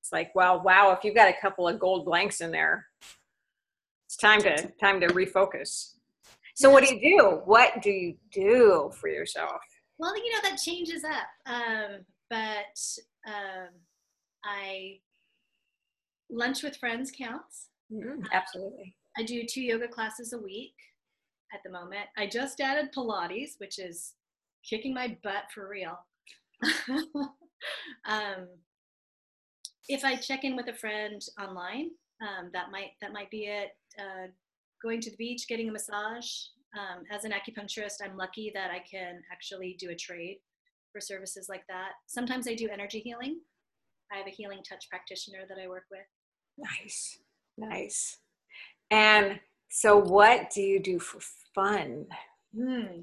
It's 0.00 0.12
like, 0.12 0.34
well, 0.34 0.60
wow. 0.62 0.90
If 0.92 1.04
you've 1.04 1.14
got 1.14 1.28
a 1.28 1.40
couple 1.40 1.68
of 1.68 1.78
gold 1.78 2.04
blanks 2.04 2.40
in 2.40 2.50
there, 2.50 2.86
it's 4.06 4.16
time 4.16 4.40
to 4.40 4.72
time 4.80 5.00
to 5.00 5.08
refocus. 5.08 5.92
So, 6.54 6.70
what 6.70 6.84
do 6.84 6.94
you 6.94 7.00
do? 7.00 7.40
What 7.44 7.82
do 7.82 7.90
you 7.90 8.16
do 8.32 8.90
for 8.98 9.08
yourself? 9.08 9.60
Well, 9.98 10.16
you 10.16 10.32
know 10.32 10.40
that 10.42 10.56
changes 10.58 11.04
up, 11.04 11.28
um, 11.46 12.04
but 12.30 12.80
um, 13.26 13.68
I 14.44 14.98
lunch 16.30 16.62
with 16.62 16.76
friends 16.76 17.12
counts. 17.16 17.68
Mm, 17.92 18.24
absolutely. 18.32 18.96
I 19.16 19.22
do 19.22 19.44
two 19.44 19.62
yoga 19.62 19.88
classes 19.88 20.32
a 20.32 20.38
week 20.38 20.74
at 21.52 21.60
the 21.64 21.70
moment. 21.70 22.06
I 22.16 22.26
just 22.26 22.60
added 22.60 22.90
Pilates, 22.96 23.58
which 23.58 23.78
is 23.78 24.14
kicking 24.68 24.94
my 24.94 25.16
butt 25.22 25.44
for 25.54 25.68
real. 25.68 25.98
um, 28.06 28.48
if 29.88 30.04
I 30.04 30.16
check 30.16 30.44
in 30.44 30.56
with 30.56 30.68
a 30.68 30.74
friend 30.74 31.20
online, 31.40 31.90
um, 32.20 32.50
that 32.52 32.70
might 32.70 32.90
that 33.00 33.12
might 33.12 33.30
be 33.30 33.46
it. 33.46 33.70
Uh, 33.98 34.28
going 34.82 35.00
to 35.00 35.10
the 35.10 35.16
beach, 35.16 35.48
getting 35.48 35.68
a 35.68 35.72
massage. 35.72 36.28
Um, 36.78 37.04
as 37.10 37.24
an 37.24 37.32
acupuncturist, 37.32 37.96
I'm 38.04 38.16
lucky 38.16 38.52
that 38.54 38.70
I 38.70 38.80
can 38.80 39.22
actually 39.32 39.76
do 39.80 39.90
a 39.90 39.96
trade 39.96 40.38
for 40.92 41.00
services 41.00 41.46
like 41.48 41.62
that. 41.68 41.92
Sometimes 42.06 42.46
I 42.46 42.54
do 42.54 42.68
energy 42.70 43.00
healing. 43.00 43.40
I 44.12 44.18
have 44.18 44.26
a 44.26 44.30
healing 44.30 44.60
touch 44.68 44.88
practitioner 44.90 45.40
that 45.48 45.58
I 45.62 45.68
work 45.68 45.84
with. 45.90 46.00
Nice, 46.58 47.18
nice. 47.56 48.18
And 48.90 49.38
so, 49.70 49.96
what 49.96 50.50
do 50.50 50.62
you 50.62 50.80
do 50.80 50.98
for 50.98 51.20
fun? 51.54 52.06
Hmm. 52.56 53.00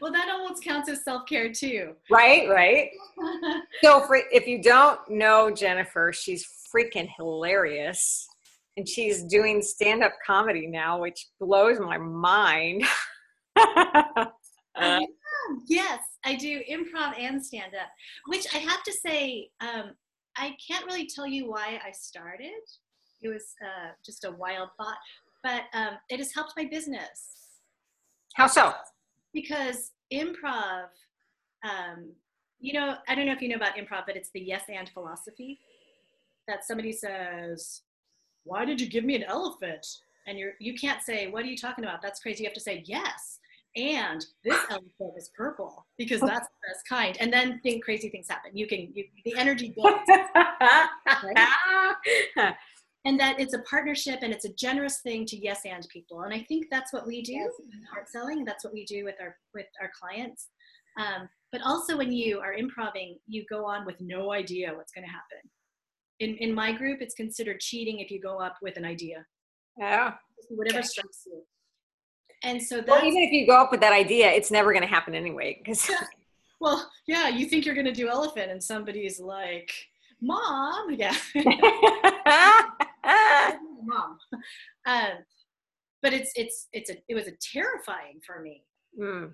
Well, 0.00 0.12
that 0.12 0.28
almost 0.30 0.62
counts 0.62 0.88
as 0.88 1.04
self 1.04 1.26
care 1.26 1.52
too. 1.52 1.94
Right, 2.10 2.48
right. 2.48 2.90
so, 3.82 4.00
for, 4.06 4.20
if 4.32 4.46
you 4.46 4.62
don't 4.62 5.00
know 5.08 5.50
Jennifer, 5.50 6.12
she's 6.12 6.46
freaking 6.74 7.08
hilarious. 7.16 8.28
And 8.78 8.86
she's 8.86 9.24
doing 9.24 9.62
stand 9.62 10.04
up 10.04 10.12
comedy 10.24 10.66
now, 10.66 11.00
which 11.00 11.28
blows 11.40 11.80
my 11.80 11.96
mind. 11.96 12.84
uh, 13.56 14.26
yes, 15.66 16.00
I 16.26 16.34
do 16.34 16.60
improv 16.70 17.18
and 17.18 17.44
stand 17.44 17.74
up, 17.74 17.88
which 18.26 18.46
I 18.54 18.58
have 18.58 18.82
to 18.82 18.92
say, 18.92 19.48
um, 19.60 19.92
I 20.36 20.54
can't 20.68 20.84
really 20.84 21.06
tell 21.06 21.26
you 21.26 21.48
why 21.48 21.80
I 21.82 21.90
started 21.92 22.50
it 23.22 23.28
was 23.28 23.54
uh, 23.62 23.92
just 24.04 24.24
a 24.24 24.30
wild 24.30 24.70
thought, 24.76 24.96
but 25.42 25.62
um, 25.74 25.98
it 26.08 26.18
has 26.18 26.32
helped 26.34 26.52
my 26.56 26.64
business. 26.64 27.36
How 28.34 28.46
so? 28.46 28.72
Because 29.32 29.92
improv, 30.12 30.88
um, 31.64 32.12
you 32.58 32.72
know, 32.72 32.96
I 33.08 33.14
don't 33.14 33.26
know 33.26 33.32
if 33.32 33.42
you 33.42 33.48
know 33.48 33.56
about 33.56 33.76
improv, 33.76 34.04
but 34.06 34.16
it's 34.16 34.30
the 34.30 34.40
yes 34.40 34.64
and 34.68 34.88
philosophy. 34.88 35.60
That 36.48 36.64
somebody 36.64 36.92
says, 36.92 37.82
"Why 38.44 38.64
did 38.64 38.80
you 38.80 38.88
give 38.88 39.04
me 39.04 39.16
an 39.16 39.24
elephant?" 39.24 39.86
And 40.26 40.38
you're 40.38 40.52
you 40.60 40.74
can't 40.74 41.02
say, 41.02 41.28
"What 41.28 41.44
are 41.44 41.48
you 41.48 41.56
talking 41.56 41.84
about? 41.84 42.02
That's 42.02 42.20
crazy." 42.20 42.44
You 42.44 42.48
have 42.48 42.54
to 42.54 42.60
say, 42.60 42.82
"Yes." 42.86 43.38
And 43.76 44.24
this 44.42 44.58
elephant 44.70 45.12
is 45.18 45.30
purple 45.36 45.86
because 45.98 46.22
that's 46.22 46.46
the 46.46 46.68
best 46.68 46.88
kind. 46.88 47.14
And 47.20 47.30
then 47.30 47.60
think 47.62 47.84
crazy 47.84 48.08
things 48.08 48.26
happen. 48.26 48.56
You 48.56 48.66
can 48.66 48.90
you, 48.94 49.04
the 49.26 49.36
energy 49.36 49.74
builds. 49.76 50.00
right? 51.22 51.94
and 53.06 53.18
that 53.20 53.38
it's 53.38 53.54
a 53.54 53.60
partnership 53.60 54.18
and 54.22 54.32
it's 54.32 54.44
a 54.44 54.52
generous 54.54 54.98
thing 55.00 55.24
to 55.26 55.36
yes 55.36 55.60
and 55.64 55.86
people. 55.88 56.22
And 56.22 56.34
i 56.34 56.44
think 56.48 56.66
that's 56.70 56.92
what 56.92 57.06
we 57.06 57.22
do 57.22 57.32
yes. 57.32 57.52
in 57.60 57.80
art 57.96 58.10
selling. 58.10 58.44
That's 58.44 58.64
what 58.64 58.74
we 58.74 58.84
do 58.84 59.04
with 59.04 59.14
our 59.20 59.36
with 59.54 59.66
our 59.80 59.90
clients. 59.98 60.48
Um, 60.98 61.28
but 61.52 61.60
also 61.64 61.96
when 61.96 62.12
you 62.12 62.40
are 62.40 62.54
improving 62.54 63.18
you 63.26 63.44
go 63.48 63.64
on 63.64 63.86
with 63.86 63.96
no 64.00 64.32
idea 64.32 64.74
what's 64.74 64.92
going 64.92 65.06
to 65.06 65.10
happen. 65.10 65.38
In 66.18 66.36
in 66.36 66.52
my 66.52 66.72
group 66.72 67.00
it's 67.00 67.14
considered 67.14 67.60
cheating 67.60 68.00
if 68.00 68.10
you 68.10 68.20
go 68.20 68.38
up 68.38 68.56
with 68.60 68.76
an 68.76 68.84
idea. 68.84 69.24
Yeah. 69.78 70.14
Whatever 70.48 70.82
strikes 70.82 71.22
you. 71.26 71.42
And 72.42 72.60
so 72.60 72.76
that 72.76 72.88
well, 72.88 73.04
even 73.04 73.22
if 73.22 73.30
you 73.30 73.46
go 73.46 73.56
up 73.56 73.70
with 73.70 73.80
that 73.80 73.92
idea 73.92 74.30
it's 74.30 74.50
never 74.50 74.72
going 74.72 74.82
to 74.82 74.88
happen 74.88 75.14
anyway 75.14 75.58
because 75.62 75.88
well 76.60 76.90
yeah 77.06 77.28
you 77.28 77.46
think 77.46 77.64
you're 77.64 77.74
going 77.74 77.86
to 77.86 77.92
do 77.92 78.08
elephant 78.08 78.50
and 78.50 78.62
somebody's 78.62 79.20
like 79.20 79.70
mom? 80.20 80.90
Yeah 80.90 81.16
mom. 83.06 84.18
Um, 84.86 85.24
but 86.02 86.12
it's 86.12 86.30
it's 86.36 86.68
it's 86.72 86.90
a 86.90 86.96
it 87.08 87.14
was 87.14 87.26
a 87.26 87.32
terrifying 87.40 88.20
for 88.24 88.40
me 88.40 88.62
mm. 89.00 89.32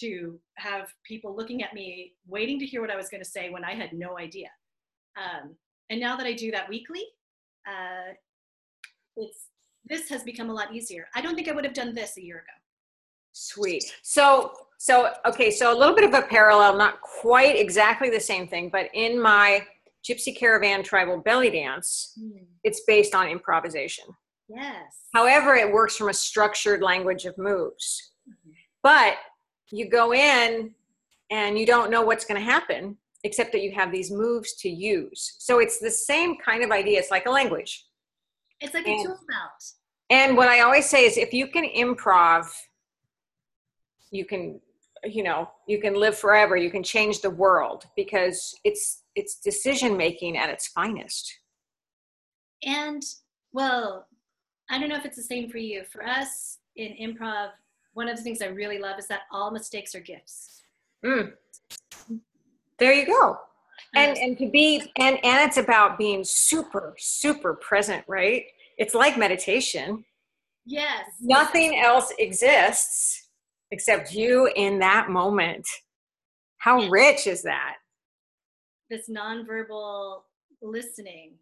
to 0.00 0.38
have 0.56 0.88
people 1.06 1.34
looking 1.34 1.62
at 1.62 1.72
me 1.72 2.12
waiting 2.26 2.58
to 2.58 2.66
hear 2.66 2.80
what 2.80 2.90
I 2.90 2.96
was 2.96 3.08
going 3.08 3.22
to 3.22 3.28
say 3.28 3.48
when 3.48 3.64
I 3.64 3.74
had 3.74 3.92
no 3.92 4.18
idea. 4.18 4.48
Um, 5.16 5.54
and 5.90 6.00
now 6.00 6.16
that 6.16 6.26
I 6.26 6.32
do 6.32 6.50
that 6.50 6.68
weekly, 6.68 7.04
uh, 7.66 8.12
it's 9.16 9.48
this 9.84 10.08
has 10.08 10.22
become 10.22 10.50
a 10.50 10.52
lot 10.52 10.74
easier. 10.74 11.06
I 11.14 11.20
don't 11.20 11.34
think 11.34 11.48
I 11.48 11.52
would 11.52 11.64
have 11.64 11.74
done 11.74 11.94
this 11.94 12.16
a 12.16 12.22
year 12.22 12.36
ago. 12.36 12.52
Sweet. 13.32 13.84
So 14.02 14.52
so 14.78 15.12
okay, 15.26 15.50
so 15.50 15.76
a 15.76 15.78
little 15.78 15.94
bit 15.94 16.04
of 16.04 16.14
a 16.14 16.22
parallel, 16.22 16.76
not 16.76 17.00
quite 17.00 17.56
exactly 17.56 18.10
the 18.10 18.20
same 18.20 18.46
thing, 18.46 18.68
but 18.68 18.88
in 18.94 19.20
my 19.20 19.66
Gypsy 20.08 20.36
Caravan 20.36 20.82
Tribal 20.82 21.18
Belly 21.18 21.50
Dance, 21.50 22.18
mm. 22.20 22.44
it's 22.64 22.82
based 22.86 23.14
on 23.14 23.28
improvisation. 23.28 24.04
Yes. 24.48 25.08
However, 25.14 25.54
it 25.54 25.72
works 25.72 25.96
from 25.96 26.08
a 26.08 26.14
structured 26.14 26.82
language 26.82 27.24
of 27.24 27.36
moves. 27.38 28.12
Mm-hmm. 28.28 28.50
But 28.82 29.14
you 29.70 29.88
go 29.88 30.12
in 30.12 30.74
and 31.30 31.58
you 31.58 31.64
don't 31.64 31.90
know 31.90 32.02
what's 32.02 32.24
going 32.24 32.40
to 32.40 32.44
happen 32.44 32.96
except 33.24 33.52
that 33.52 33.62
you 33.62 33.72
have 33.72 33.92
these 33.92 34.10
moves 34.10 34.54
to 34.54 34.68
use. 34.68 35.36
So 35.38 35.60
it's 35.60 35.78
the 35.78 35.90
same 35.90 36.36
kind 36.38 36.64
of 36.64 36.72
idea. 36.72 36.98
It's 36.98 37.10
like 37.10 37.26
a 37.26 37.30
language. 37.30 37.86
It's 38.60 38.74
like 38.74 38.86
and, 38.86 39.00
a 39.00 39.04
tool 39.04 39.18
belt. 39.28 39.72
And 40.10 40.36
what 40.36 40.48
I 40.48 40.60
always 40.60 40.86
say 40.86 41.04
is 41.04 41.16
if 41.16 41.32
you 41.32 41.46
can 41.46 41.64
improv, 41.64 42.46
you 44.10 44.24
can 44.24 44.60
you 45.04 45.22
know 45.24 45.50
you 45.66 45.80
can 45.80 45.94
live 45.94 46.16
forever 46.16 46.56
you 46.56 46.70
can 46.70 46.82
change 46.82 47.22
the 47.22 47.30
world 47.30 47.86
because 47.96 48.54
it's 48.62 49.01
it's 49.14 49.36
decision 49.36 49.96
making 49.96 50.36
at 50.36 50.50
its 50.50 50.68
finest. 50.68 51.32
And 52.64 53.02
well 53.52 54.06
i 54.70 54.78
don't 54.78 54.88
know 54.88 54.96
if 54.96 55.04
it's 55.04 55.16
the 55.16 55.22
same 55.22 55.50
for 55.50 55.58
you. 55.58 55.84
For 55.90 56.04
us 56.06 56.58
in 56.76 56.92
improv 56.92 57.50
one 57.94 58.08
of 58.08 58.16
the 58.16 58.22
things 58.22 58.40
i 58.40 58.46
really 58.46 58.78
love 58.78 58.98
is 58.98 59.06
that 59.08 59.22
all 59.30 59.50
mistakes 59.50 59.94
are 59.94 60.00
gifts. 60.00 60.62
Mm. 61.04 61.32
there 62.78 62.92
you 62.92 63.06
go. 63.06 63.38
And 63.94 64.16
and 64.16 64.38
to 64.38 64.48
be 64.48 64.92
and 64.96 65.18
and 65.24 65.48
it's 65.48 65.56
about 65.56 65.98
being 65.98 66.24
super 66.24 66.94
super 66.98 67.54
present 67.54 68.04
right? 68.08 68.44
It's 68.78 68.94
like 68.94 69.18
meditation. 69.18 70.04
Yes. 70.64 71.06
Nothing 71.20 71.78
else 71.78 72.12
exists 72.18 73.28
except 73.72 74.12
you 74.12 74.48
in 74.54 74.78
that 74.78 75.10
moment. 75.10 75.66
How 76.58 76.88
rich 76.88 77.26
is 77.26 77.42
that? 77.42 77.74
This 78.92 79.08
nonverbal 79.08 80.20
listening 80.60 81.32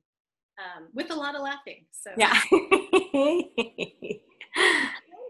um, 0.57 0.87
with 0.95 1.11
a 1.11 1.15
lot 1.17 1.35
of 1.35 1.43
laughing. 1.43 1.85
So 1.91 2.11
yeah. 2.17 2.39
stand 2.53 2.63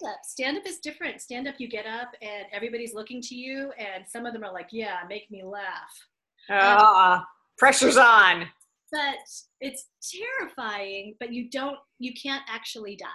up. 0.05 0.19
Stand 0.25 0.59
up 0.59 0.67
is 0.67 0.81
different. 0.81 1.23
Stand 1.23 1.49
up, 1.49 1.55
you 1.57 1.67
get 1.67 1.87
up 1.87 2.11
and 2.21 2.45
everybody's 2.53 2.93
looking 2.93 3.23
to 3.23 3.35
you, 3.35 3.73
and 3.79 4.05
some 4.07 4.27
of 4.27 4.35
them 4.35 4.45
are 4.45 4.53
like, 4.53 4.69
"Yeah, 4.71 4.99
make 5.09 5.31
me 5.31 5.43
laugh." 5.43 6.09
Ah, 6.51 7.23
uh, 7.23 7.25
pressure's 7.57 7.97
on. 7.97 8.47
But 8.93 9.17
it's 9.63 9.87
terrifying. 10.13 11.15
But 11.19 11.33
you 11.33 11.49
don't. 11.49 11.79
You 12.01 12.13
can't 12.13 12.43
actually 12.51 12.97
die. 12.97 13.07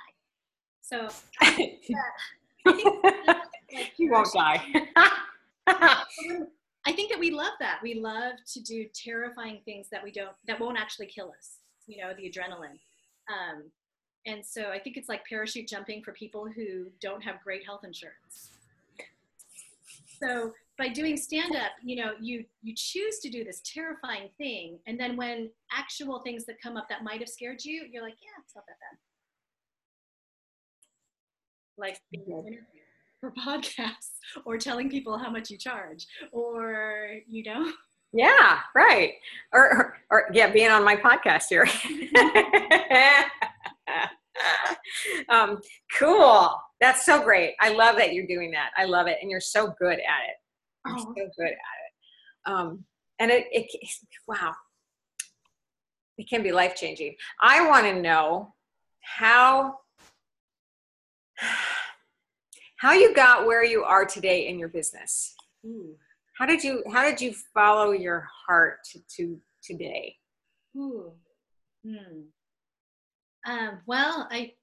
So 0.81 1.09
I 1.41 1.51
think 1.51 1.81
that, 2.65 3.41
like, 3.71 3.93
you 3.97 4.09
won't 4.09 4.33
die. 4.33 4.63
I 6.87 6.91
think 6.91 7.09
that 7.09 7.19
we 7.19 7.31
love 7.31 7.53
that. 7.59 7.79
We 7.81 7.95
love 7.95 8.33
to 8.53 8.61
do 8.61 8.85
terrifying 8.93 9.61
things 9.65 9.87
that 9.91 10.03
we 10.03 10.11
don't, 10.11 10.35
that 10.47 10.59
won't 10.59 10.77
actually 10.77 11.07
kill 11.07 11.33
us. 11.37 11.57
You 11.87 12.01
know, 12.01 12.13
the 12.15 12.29
adrenaline. 12.29 12.79
Um, 13.29 13.71
and 14.25 14.43
so 14.43 14.69
I 14.69 14.79
think 14.79 14.97
it's 14.97 15.09
like 15.09 15.25
parachute 15.27 15.67
jumping 15.67 16.03
for 16.03 16.11
people 16.13 16.47
who 16.47 16.87
don't 16.99 17.23
have 17.23 17.41
great 17.43 17.65
health 17.65 17.81
insurance. 17.83 18.49
So 20.21 20.53
by 20.77 20.89
doing 20.89 21.17
stand 21.17 21.55
up, 21.55 21.71
you 21.83 21.97
know, 21.97 22.13
you 22.19 22.45
you 22.61 22.73
choose 22.75 23.19
to 23.19 23.29
do 23.29 23.43
this 23.43 23.61
terrifying 23.65 24.29
thing, 24.37 24.79
and 24.87 24.99
then 24.99 25.15
when 25.17 25.49
actual 25.71 26.19
things 26.19 26.45
that 26.45 26.61
come 26.61 26.77
up 26.77 26.87
that 26.89 27.03
might 27.03 27.19
have 27.19 27.29
scared 27.29 27.63
you, 27.63 27.85
you're 27.91 28.03
like, 28.03 28.15
yeah, 28.21 28.41
it's 28.43 28.55
not 28.55 28.65
that 28.67 28.77
bad. 28.79 28.97
Like 31.77 31.99
for 33.25 33.31
podcasts 33.57 34.17
or 34.45 34.57
telling 34.57 34.89
people 34.89 35.17
how 35.17 35.29
much 35.29 35.49
you 35.49 35.57
charge 35.57 36.05
or 36.31 37.09
you 37.27 37.43
know? 37.43 37.71
Yeah 38.13 38.59
right. 38.75 39.13
Or, 39.53 39.77
or, 39.77 39.97
or 40.11 40.23
yeah 40.33 40.51
being 40.51 40.71
on 40.71 40.83
my 40.83 40.95
podcast 40.95 41.45
here. 41.49 41.67
Um, 45.29 45.61
cool. 45.97 46.53
That's 46.81 47.05
so 47.05 47.23
great. 47.23 47.53
I 47.61 47.69
love 47.69 47.95
that 47.95 48.11
you're 48.11 48.27
doing 48.27 48.51
that. 48.51 48.71
I 48.77 48.83
love 48.83 49.07
it 49.07 49.17
and 49.21 49.31
you're 49.31 49.39
so 49.39 49.73
good 49.79 49.93
at 49.93 49.97
it. 49.97 50.35
You're 50.85 50.97
oh. 50.97 51.13
so 51.15 51.29
good 51.37 51.45
at 51.45 51.51
it. 51.51 52.51
Um, 52.51 52.83
and 53.19 53.31
it, 53.31 53.45
it 53.51 53.71
wow. 54.27 54.53
It 56.17 56.29
can 56.29 56.43
be 56.43 56.51
life 56.51 56.75
changing 56.75 57.15
i 57.41 57.65
want 57.67 57.85
to 57.85 58.01
know 58.01 58.53
how 59.01 59.75
how 62.77 62.93
you 62.93 63.13
got 63.13 63.45
where 63.45 63.63
you 63.63 63.83
are 63.83 64.05
today 64.05 64.47
in 64.47 64.59
your 64.59 64.69
business. 64.69 65.33
Ooh. 65.65 65.95
How 66.37 66.45
did 66.45 66.63
you 66.63 66.83
how 66.91 67.03
did 67.03 67.21
you 67.21 67.33
follow 67.53 67.91
your 67.91 68.27
heart 68.47 68.79
to, 68.91 68.99
to 69.17 69.39
today? 69.63 70.15
Ooh. 70.75 71.11
Hmm. 71.85 72.21
Um, 73.47 73.79
well, 73.85 74.27
I 74.31 74.53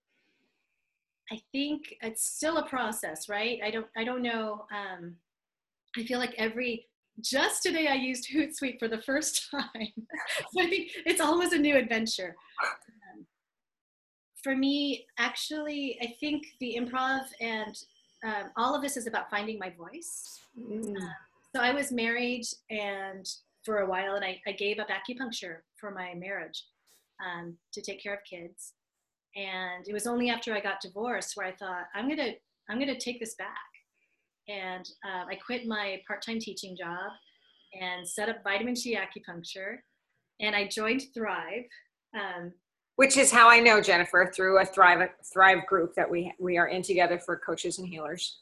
I 1.30 1.40
think 1.52 1.94
it's 2.02 2.24
still 2.24 2.58
a 2.58 2.68
process, 2.68 3.28
right? 3.28 3.58
I 3.64 3.70
don't 3.70 3.86
I 3.96 4.04
don't 4.04 4.22
know. 4.22 4.66
Um, 4.74 5.16
I 5.96 6.04
feel 6.04 6.18
like 6.18 6.34
every 6.36 6.86
just 7.20 7.62
today 7.62 7.88
I 7.88 7.94
used 7.94 8.28
Hootsuite 8.34 8.78
for 8.78 8.88
the 8.88 9.02
first 9.02 9.48
time. 9.50 9.62
so 10.52 10.62
I 10.62 10.68
think 10.68 10.90
it's 11.06 11.20
always 11.20 11.52
a 11.52 11.58
new 11.58 11.76
adventure. 11.76 12.36
Um, 12.62 13.26
for 14.42 14.56
me, 14.56 15.06
actually, 15.18 15.98
I 16.02 16.14
think 16.20 16.44
the 16.60 16.76
improv 16.78 17.22
and 17.40 17.74
um, 18.24 18.50
all 18.56 18.74
of 18.74 18.82
this 18.82 18.96
is 18.96 19.06
about 19.06 19.30
finding 19.30 19.58
my 19.58 19.70
voice. 19.70 20.40
Mm. 20.58 20.96
Uh, 20.96 21.14
so 21.54 21.62
I 21.62 21.72
was 21.72 21.92
married 21.92 22.44
and 22.70 23.26
for 23.64 23.78
a 23.78 23.88
while, 23.88 24.14
and 24.14 24.24
I, 24.24 24.40
I 24.46 24.52
gave 24.52 24.78
up 24.78 24.88
acupuncture 24.88 25.58
for 25.76 25.90
my 25.90 26.14
marriage 26.14 26.64
um, 27.24 27.56
to 27.72 27.80
take 27.80 28.02
care 28.02 28.14
of 28.14 28.20
kids. 28.28 28.72
And 29.36 29.86
it 29.88 29.92
was 29.92 30.06
only 30.06 30.28
after 30.30 30.54
I 30.54 30.60
got 30.60 30.80
divorced 30.80 31.36
where 31.36 31.46
I 31.46 31.52
thought 31.52 31.84
I'm 31.94 32.08
gonna 32.08 32.32
I'm 32.68 32.78
gonna 32.78 32.98
take 32.98 33.20
this 33.20 33.34
back. 33.36 33.48
And 34.48 34.84
uh, 35.06 35.24
I 35.30 35.36
quit 35.36 35.66
my 35.66 36.00
part-time 36.06 36.40
teaching 36.40 36.76
job 36.76 37.12
and 37.80 38.06
set 38.06 38.28
up 38.28 38.42
Vitamin 38.42 38.74
Chi 38.74 38.90
acupuncture. 38.90 39.76
And 40.40 40.54
I 40.56 40.68
joined 40.68 41.02
Thrive. 41.14 41.64
Um, 42.14 42.52
which 43.02 43.16
is 43.16 43.32
how 43.32 43.50
I 43.50 43.58
know 43.58 43.80
Jennifer 43.80 44.30
through 44.32 44.60
a 44.60 44.64
Thrive 44.64 45.08
Thrive 45.24 45.66
group 45.66 45.92
that 45.96 46.08
we 46.08 46.32
we 46.38 46.56
are 46.56 46.68
in 46.68 46.82
together 46.82 47.18
for 47.18 47.36
coaches 47.36 47.80
and 47.80 47.88
healers. 47.88 48.38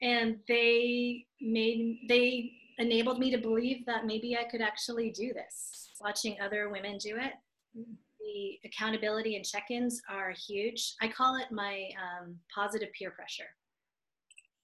And 0.00 0.36
they 0.46 1.26
made 1.40 1.98
they 2.08 2.52
enabled 2.78 3.18
me 3.18 3.32
to 3.32 3.38
believe 3.38 3.84
that 3.86 4.06
maybe 4.06 4.36
I 4.36 4.44
could 4.44 4.60
actually 4.60 5.10
do 5.10 5.32
this. 5.32 5.90
Watching 6.00 6.36
other 6.40 6.68
women 6.68 6.96
do 6.98 7.16
it, 7.16 7.32
the 7.74 8.60
accountability 8.64 9.34
and 9.34 9.44
check-ins 9.44 10.00
are 10.08 10.30
huge. 10.30 10.94
I 11.02 11.08
call 11.08 11.34
it 11.34 11.50
my 11.50 11.88
um, 12.00 12.36
positive 12.54 12.90
peer 12.96 13.10
pressure. 13.10 13.50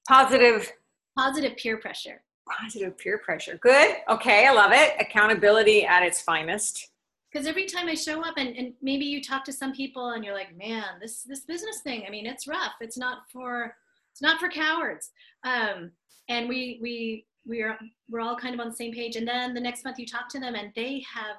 Positive. 0.06 0.71
Positive 1.19 1.56
peer 1.56 1.78
pressure. 1.78 2.23
Positive 2.47 2.97
peer 2.99 3.19
pressure. 3.19 3.58
Good. 3.60 3.97
Okay, 4.08 4.47
I 4.47 4.52
love 4.52 4.71
it. 4.73 4.95
Accountability 5.00 5.84
at 5.84 6.04
its 6.04 6.21
finest 6.21 6.92
because 7.32 7.47
every 7.47 7.64
time 7.64 7.88
I 7.88 7.95
show 7.95 8.23
up 8.23 8.34
and, 8.36 8.54
and 8.56 8.75
maybe 8.82 9.06
you 9.06 9.23
talk 9.23 9.45
to 9.45 9.52
some 9.52 9.73
people 9.73 10.10
and 10.10 10.25
you're 10.25 10.34
like, 10.34 10.56
man, 10.56 10.84
this 11.00 11.23
this 11.23 11.45
business 11.45 11.80
thing, 11.80 12.04
I 12.06 12.10
mean, 12.10 12.26
it's 12.26 12.47
rough. 12.47 12.75
It's 12.80 12.99
not 12.99 13.30
for 13.32 13.75
it's 14.12 14.23
not 14.23 14.38
for 14.38 14.49
cowards. 14.49 15.10
Um, 15.45 15.92
and 16.28 16.49
we 16.49 16.78
we 16.82 17.26
we 17.47 17.62
are 17.62 17.78
we're 18.10 18.21
all 18.21 18.36
kind 18.36 18.54
of 18.54 18.60
on 18.60 18.68
the 18.68 18.76
same 18.76 18.92
page. 18.92 19.16
And 19.16 19.26
then 19.26 19.54
the 19.54 19.60
next 19.60 19.84
month 19.84 19.99
you 19.99 20.06
talk 20.06 20.28
to 20.30 20.40
them 20.40 20.54
and 20.54 20.73
they 20.76 21.04
have 21.14 21.36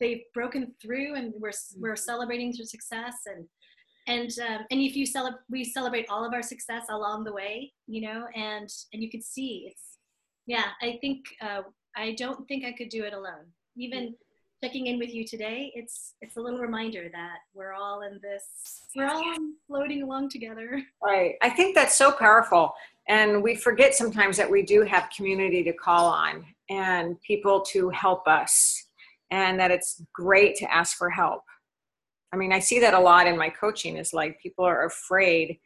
they've 0.00 0.22
broken 0.34 0.74
through 0.82 1.14
and 1.14 1.32
we're 1.38 1.52
we're 1.78 1.96
celebrating 1.96 2.52
their 2.56 2.66
success 2.66 3.14
and 3.26 3.46
and 4.06 4.30
um, 4.48 4.66
and 4.70 4.80
if 4.80 4.96
you 4.96 5.06
celebrate 5.06 5.42
we 5.50 5.62
celebrate 5.62 6.06
all 6.08 6.24
of 6.24 6.32
our 6.32 6.42
success 6.42 6.86
along 6.90 7.22
the 7.22 7.32
way 7.32 7.70
you 7.86 8.00
know 8.00 8.24
and 8.34 8.68
and 8.92 9.02
you 9.02 9.10
could 9.10 9.22
see 9.22 9.68
it's 9.70 9.98
yeah 10.46 10.68
i 10.80 10.98
think 11.02 11.26
uh, 11.42 11.60
i 11.96 12.14
don't 12.14 12.48
think 12.48 12.64
i 12.64 12.72
could 12.72 12.88
do 12.88 13.04
it 13.04 13.12
alone 13.12 13.44
even 13.76 14.14
checking 14.62 14.88
in 14.88 14.98
with 14.98 15.12
you 15.12 15.24
today, 15.24 15.72
it's 15.74 16.14
it's 16.20 16.36
a 16.36 16.40
little 16.40 16.60
reminder 16.60 17.08
that 17.12 17.38
we're 17.54 17.72
all 17.72 18.02
in 18.02 18.20
this, 18.22 18.82
we're 18.94 19.08
all 19.08 19.34
floating 19.66 20.02
along 20.02 20.28
together. 20.28 20.82
Right. 21.02 21.36
I 21.42 21.50
think 21.50 21.74
that's 21.74 21.96
so 21.96 22.12
powerful. 22.12 22.72
And 23.08 23.42
we 23.42 23.54
forget 23.54 23.94
sometimes 23.94 24.36
that 24.36 24.50
we 24.50 24.62
do 24.62 24.82
have 24.82 25.08
community 25.16 25.64
to 25.64 25.72
call 25.72 26.06
on 26.06 26.44
and 26.68 27.20
people 27.22 27.62
to 27.62 27.88
help 27.90 28.28
us, 28.28 28.86
and 29.30 29.58
that 29.58 29.70
it's 29.70 30.02
great 30.12 30.56
to 30.56 30.72
ask 30.72 30.96
for 30.96 31.10
help. 31.10 31.42
I 32.32 32.36
mean, 32.36 32.52
I 32.52 32.60
see 32.60 32.78
that 32.80 32.94
a 32.94 33.00
lot 33.00 33.26
in 33.26 33.36
my 33.36 33.48
coaching 33.48 33.96
is 33.96 34.12
like 34.12 34.40
people 34.40 34.64
are 34.64 34.84
afraid 34.84 35.58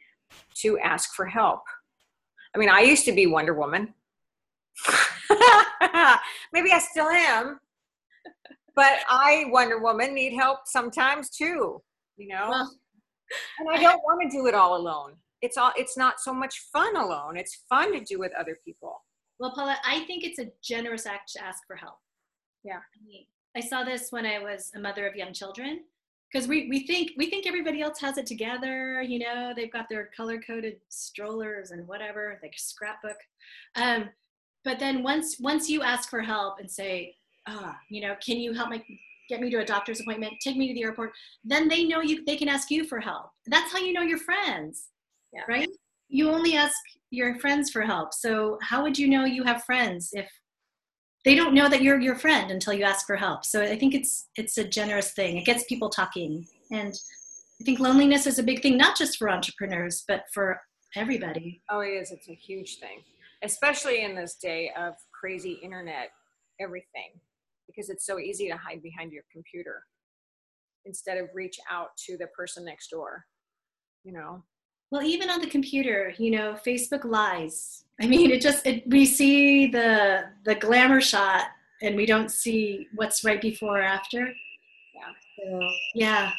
to 0.55 0.79
ask 0.79 1.13
for 1.13 1.25
help. 1.25 1.61
I 2.55 2.57
mean, 2.57 2.69
I 2.69 2.79
used 2.79 3.05
to 3.05 3.11
be 3.11 3.27
Wonder 3.27 3.53
Woman. 3.53 3.93
Maybe 6.53 6.71
I 6.71 6.79
still 6.79 7.07
am 7.07 7.59
but 8.75 8.99
I, 9.09 9.45
Wonder 9.49 9.79
Woman, 9.79 10.13
need 10.13 10.35
help 10.35 10.59
sometimes 10.65 11.29
too, 11.29 11.81
you 12.17 12.27
know? 12.27 12.49
Well, 12.49 12.71
and 13.59 13.69
I 13.69 13.81
don't 13.81 14.01
want 14.03 14.21
to 14.21 14.29
do 14.29 14.47
it 14.47 14.53
all 14.53 14.77
alone. 14.77 15.13
It's 15.41 15.57
all 15.57 15.71
it's 15.75 15.97
not 15.97 16.19
so 16.19 16.33
much 16.33 16.67
fun 16.71 16.95
alone. 16.95 17.37
It's 17.37 17.63
fun 17.69 17.91
to 17.93 17.99
do 17.99 18.19
with 18.19 18.31
other 18.39 18.59
people. 18.63 19.03
Well, 19.39 19.53
Paula, 19.53 19.77
I 19.85 20.01
think 20.05 20.23
it's 20.23 20.39
a 20.39 20.51
generous 20.63 21.05
act 21.05 21.33
to 21.33 21.43
ask 21.43 21.59
for 21.67 21.75
help. 21.75 21.97
Yeah. 22.63 22.79
I 23.55 23.59
saw 23.59 23.83
this 23.83 24.11
when 24.11 24.25
I 24.25 24.39
was 24.39 24.71
a 24.75 24.79
mother 24.79 25.07
of 25.07 25.15
young 25.15 25.33
children 25.33 25.81
because 26.31 26.47
we, 26.47 26.67
we 26.69 26.85
think 26.85 27.11
we 27.17 27.29
think 27.29 27.47
everybody 27.47 27.81
else 27.81 27.99
has 28.01 28.17
it 28.17 28.25
together 28.25 29.01
you 29.01 29.19
know 29.19 29.53
they've 29.55 29.71
got 29.71 29.87
their 29.87 30.09
color 30.17 30.41
coded 30.45 30.77
strollers 30.89 31.71
and 31.71 31.87
whatever 31.87 32.39
like 32.43 32.55
a 32.57 32.59
scrapbook 32.59 33.17
um, 33.75 34.09
but 34.63 34.79
then 34.79 35.03
once 35.03 35.37
once 35.39 35.69
you 35.69 35.81
ask 35.81 36.09
for 36.09 36.21
help 36.21 36.59
and 36.59 36.69
say 36.69 37.15
ah, 37.47 37.77
you 37.89 38.01
know, 38.01 38.15
can 38.25 38.37
you 38.37 38.53
help 38.53 38.69
me 38.69 38.83
get 39.29 39.41
me 39.41 39.49
to 39.49 39.57
a 39.57 39.65
doctor's 39.65 39.99
appointment, 40.01 40.33
take 40.39 40.57
me 40.57 40.67
to 40.67 40.73
the 40.73 40.83
airport, 40.83 41.11
then 41.43 41.67
they 41.67 41.83
know 41.83 42.01
you 42.01 42.23
they 42.25 42.35
can 42.35 42.47
ask 42.47 42.69
you 42.69 42.85
for 42.85 42.99
help. 42.99 43.29
That's 43.47 43.71
how 43.71 43.79
you 43.79 43.93
know 43.93 44.01
your 44.01 44.19
friends. 44.19 44.89
Yeah. 45.33 45.41
Right? 45.47 45.69
You 46.07 46.29
only 46.29 46.55
ask 46.55 46.75
your 47.11 47.37
friends 47.39 47.71
for 47.71 47.81
help. 47.81 48.13
So 48.13 48.57
how 48.61 48.83
would 48.83 48.97
you 48.97 49.07
know 49.07 49.25
you 49.25 49.43
have 49.43 49.63
friends 49.63 50.09
if 50.13 50.29
they 51.23 51.33
don't 51.33 51.55
know 51.55 51.67
that 51.67 51.81
you're 51.81 51.99
your 51.99 52.15
friend 52.15 52.51
until 52.51 52.73
you 52.73 52.83
ask 52.83 53.07
for 53.07 53.15
help. 53.15 53.45
So 53.45 53.61
I 53.61 53.77
think 53.77 53.95
it's 53.95 54.27
it's 54.35 54.57
a 54.57 54.63
generous 54.63 55.11
thing. 55.13 55.37
It 55.37 55.45
gets 55.45 55.63
people 55.63 55.89
talking. 55.89 56.45
And 56.71 56.93
I 57.59 57.63
think 57.63 57.79
loneliness 57.79 58.27
is 58.27 58.37
a 58.37 58.43
big 58.43 58.61
thing, 58.61 58.77
not 58.77 58.97
just 58.97 59.17
for 59.17 59.29
entrepreneurs, 59.29 60.03
but 60.07 60.25
for 60.33 60.61
everybody. 60.95 61.61
Oh, 61.69 61.79
it 61.79 61.89
is. 61.89 62.11
It's 62.11 62.29
a 62.29 62.35
huge 62.35 62.77
thing, 62.77 63.01
especially 63.43 64.03
in 64.03 64.15
this 64.15 64.35
day 64.35 64.71
of 64.77 64.93
crazy 65.19 65.53
internet 65.63 66.09
everything 66.59 67.11
because 67.75 67.89
it's 67.89 68.05
so 68.05 68.19
easy 68.19 68.47
to 68.47 68.57
hide 68.57 68.81
behind 68.81 69.11
your 69.11 69.23
computer 69.31 69.83
instead 70.85 71.17
of 71.17 71.27
reach 71.33 71.57
out 71.69 71.89
to 71.97 72.17
the 72.17 72.27
person 72.27 72.63
next 72.63 72.89
door 72.89 73.25
you 74.05 74.13
know? 74.13 74.43
Well 74.91 75.01
even 75.01 75.29
on 75.29 75.41
the 75.41 75.47
computer 75.47 76.13
you 76.17 76.31
know 76.31 76.55
facebook 76.65 77.03
lies. 77.03 77.83
I 78.01 78.07
mean 78.07 78.31
it 78.31 78.41
just 78.41 78.65
it, 78.65 78.87
we 78.87 79.05
see 79.05 79.67
the 79.67 80.25
the 80.45 80.55
glamour 80.55 81.01
shot 81.01 81.47
and 81.81 81.95
we 81.95 82.05
don't 82.05 82.31
see 82.31 82.87
what's 82.95 83.25
right 83.25 83.41
before 83.41 83.79
or 83.79 83.81
after. 83.81 84.33
Yeah. 84.93 85.11
So, 85.37 85.59
yeah. 85.95 86.31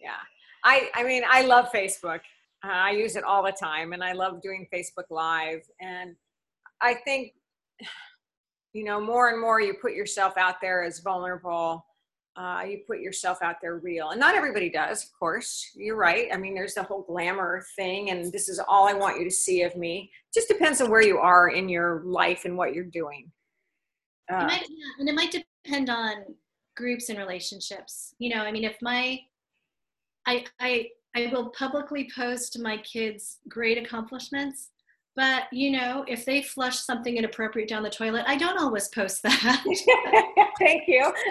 Yeah. 0.00 0.20
I 0.62 0.90
i 0.94 1.02
mean 1.02 1.22
i 1.28 1.42
love 1.42 1.72
facebook. 1.74 2.20
Uh, 2.62 2.68
i 2.68 2.90
use 2.90 3.16
it 3.16 3.24
all 3.24 3.42
the 3.42 3.52
time 3.52 3.94
and 3.94 4.04
i 4.04 4.12
love 4.12 4.42
doing 4.42 4.68
facebook 4.72 5.10
live. 5.10 5.62
And 5.80 6.14
i 6.82 6.94
think 7.06 7.32
you 8.72 8.84
know 8.84 9.00
more 9.00 9.30
and 9.30 9.40
more 9.40 9.60
you 9.60 9.74
put 9.74 9.92
yourself 9.92 10.36
out 10.36 10.60
there 10.60 10.82
as 10.82 11.00
vulnerable 11.00 11.84
uh, 12.36 12.62
you 12.62 12.78
put 12.86 13.00
yourself 13.00 13.38
out 13.42 13.56
there 13.60 13.78
real. 13.78 14.10
And 14.10 14.20
not 14.20 14.34
everybody 14.34 14.70
does 14.70 15.04
of 15.04 15.10
course. 15.18 15.72
You're 15.74 15.96
right. 15.96 16.28
I 16.32 16.36
mean 16.36 16.54
there's 16.54 16.74
the 16.74 16.82
whole 16.82 17.02
glamour 17.02 17.64
thing 17.76 18.10
and 18.10 18.32
this 18.32 18.48
is 18.48 18.60
all 18.66 18.88
i 18.88 18.94
want 18.94 19.18
you 19.18 19.24
to 19.24 19.30
see 19.30 19.62
of 19.62 19.76
me. 19.76 20.10
It 20.28 20.38
just 20.38 20.48
depends 20.48 20.80
on 20.80 20.90
where 20.90 21.02
you 21.02 21.18
are 21.18 21.48
in 21.48 21.68
your 21.68 22.02
life 22.04 22.44
and 22.44 22.56
what 22.56 22.72
you're 22.72 22.84
doing. 22.84 23.30
Uh, 24.32 24.36
it 24.36 24.46
might, 24.46 24.66
yeah, 24.68 24.86
and 25.00 25.08
it 25.08 25.14
might 25.14 25.44
depend 25.64 25.90
on 25.90 26.24
groups 26.76 27.08
and 27.08 27.18
relationships. 27.18 28.14
You 28.18 28.34
know 28.34 28.42
i 28.42 28.52
mean 28.52 28.64
if 28.64 28.76
my 28.80 29.20
I, 30.26 30.44
I, 30.60 30.88
I 31.16 31.30
will 31.32 31.50
publicly 31.50 32.10
post 32.14 32.58
my 32.60 32.76
kids' 32.78 33.38
great 33.48 33.78
accomplishments, 33.78 34.68
but 35.16 35.44
you 35.52 35.70
know, 35.70 36.04
if 36.08 36.24
they 36.24 36.42
flush 36.42 36.78
something 36.78 37.16
inappropriate 37.16 37.68
down 37.68 37.82
the 37.82 37.90
toilet, 37.90 38.24
I 38.26 38.36
don't 38.36 38.58
always 38.58 38.88
post 38.88 39.22
that. 39.22 39.64
Thank 40.58 40.84
you. 40.86 41.12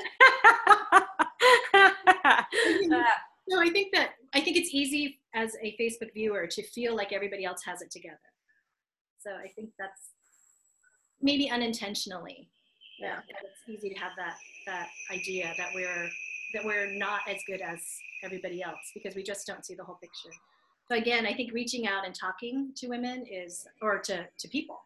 Uh, 2.91 3.03
no, 3.47 3.59
I 3.59 3.69
think 3.69 3.93
that 3.93 4.11
I 4.33 4.41
think 4.41 4.57
it's 4.57 4.73
easy 4.73 5.19
as 5.33 5.55
a 5.61 5.75
Facebook 5.79 6.13
viewer 6.13 6.47
to 6.47 6.63
feel 6.63 6.95
like 6.95 7.13
everybody 7.13 7.45
else 7.45 7.61
has 7.65 7.81
it 7.81 7.91
together. 7.91 8.17
So 9.19 9.31
I 9.31 9.47
think 9.55 9.69
that's 9.79 10.11
maybe 11.21 11.49
unintentionally. 11.49 12.49
Yeah, 12.99 13.19
it's 13.27 13.69
easy 13.69 13.93
to 13.93 13.99
have 13.99 14.11
that 14.17 14.35
that 14.67 14.87
idea 15.11 15.53
that 15.57 15.69
we're 15.73 16.09
that 16.53 16.65
we're 16.65 16.91
not 16.97 17.21
as 17.27 17.37
good 17.47 17.61
as 17.61 17.79
everybody 18.23 18.61
else 18.61 18.91
because 18.93 19.15
we 19.15 19.23
just 19.23 19.47
don't 19.47 19.65
see 19.65 19.75
the 19.75 19.83
whole 19.83 19.97
picture. 20.01 20.35
So 20.91 20.97
again, 20.97 21.27
I 21.27 21.33
think 21.33 21.53
reaching 21.53 21.87
out 21.87 22.05
and 22.05 22.15
talking 22.15 22.71
to 22.77 22.87
women 22.87 23.23
is 23.27 23.67
or 23.79 23.99
to, 23.99 24.25
to 24.39 24.47
people 24.47 24.79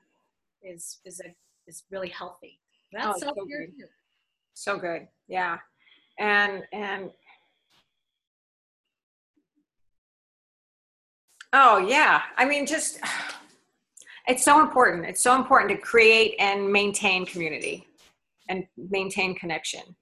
is 0.61 0.99
is 1.05 1.21
a 1.21 1.33
is 1.65 1.83
really 1.91 2.09
healthy. 2.09 2.59
That's 2.91 3.23
oh, 3.23 3.27
so 3.27 3.45
good. 3.45 3.71
So 4.53 4.77
good. 4.77 5.07
Yeah. 5.29 5.59
And 6.19 6.63
and 6.73 7.09
Oh 11.53 11.77
yeah. 11.77 12.23
I 12.37 12.43
mean 12.45 12.65
just 12.65 12.99
it's 14.27 14.43
so 14.43 14.59
important. 14.59 15.05
It's 15.05 15.23
so 15.23 15.37
important 15.37 15.71
to 15.71 15.77
create 15.77 16.35
and 16.37 16.69
maintain 16.69 17.25
community 17.25 17.87
and 18.49 18.65
maintain 18.75 19.35
connection 19.35 19.95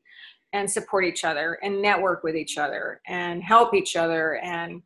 and 0.54 0.70
support 0.70 1.06
each 1.06 1.24
other 1.24 1.60
and 1.62 1.80
network 1.80 2.24
with 2.24 2.36
each 2.36 2.58
other 2.58 3.02
and 3.08 3.44
help 3.44 3.76
each 3.76 3.96
other 3.96 4.38
and 4.38 4.82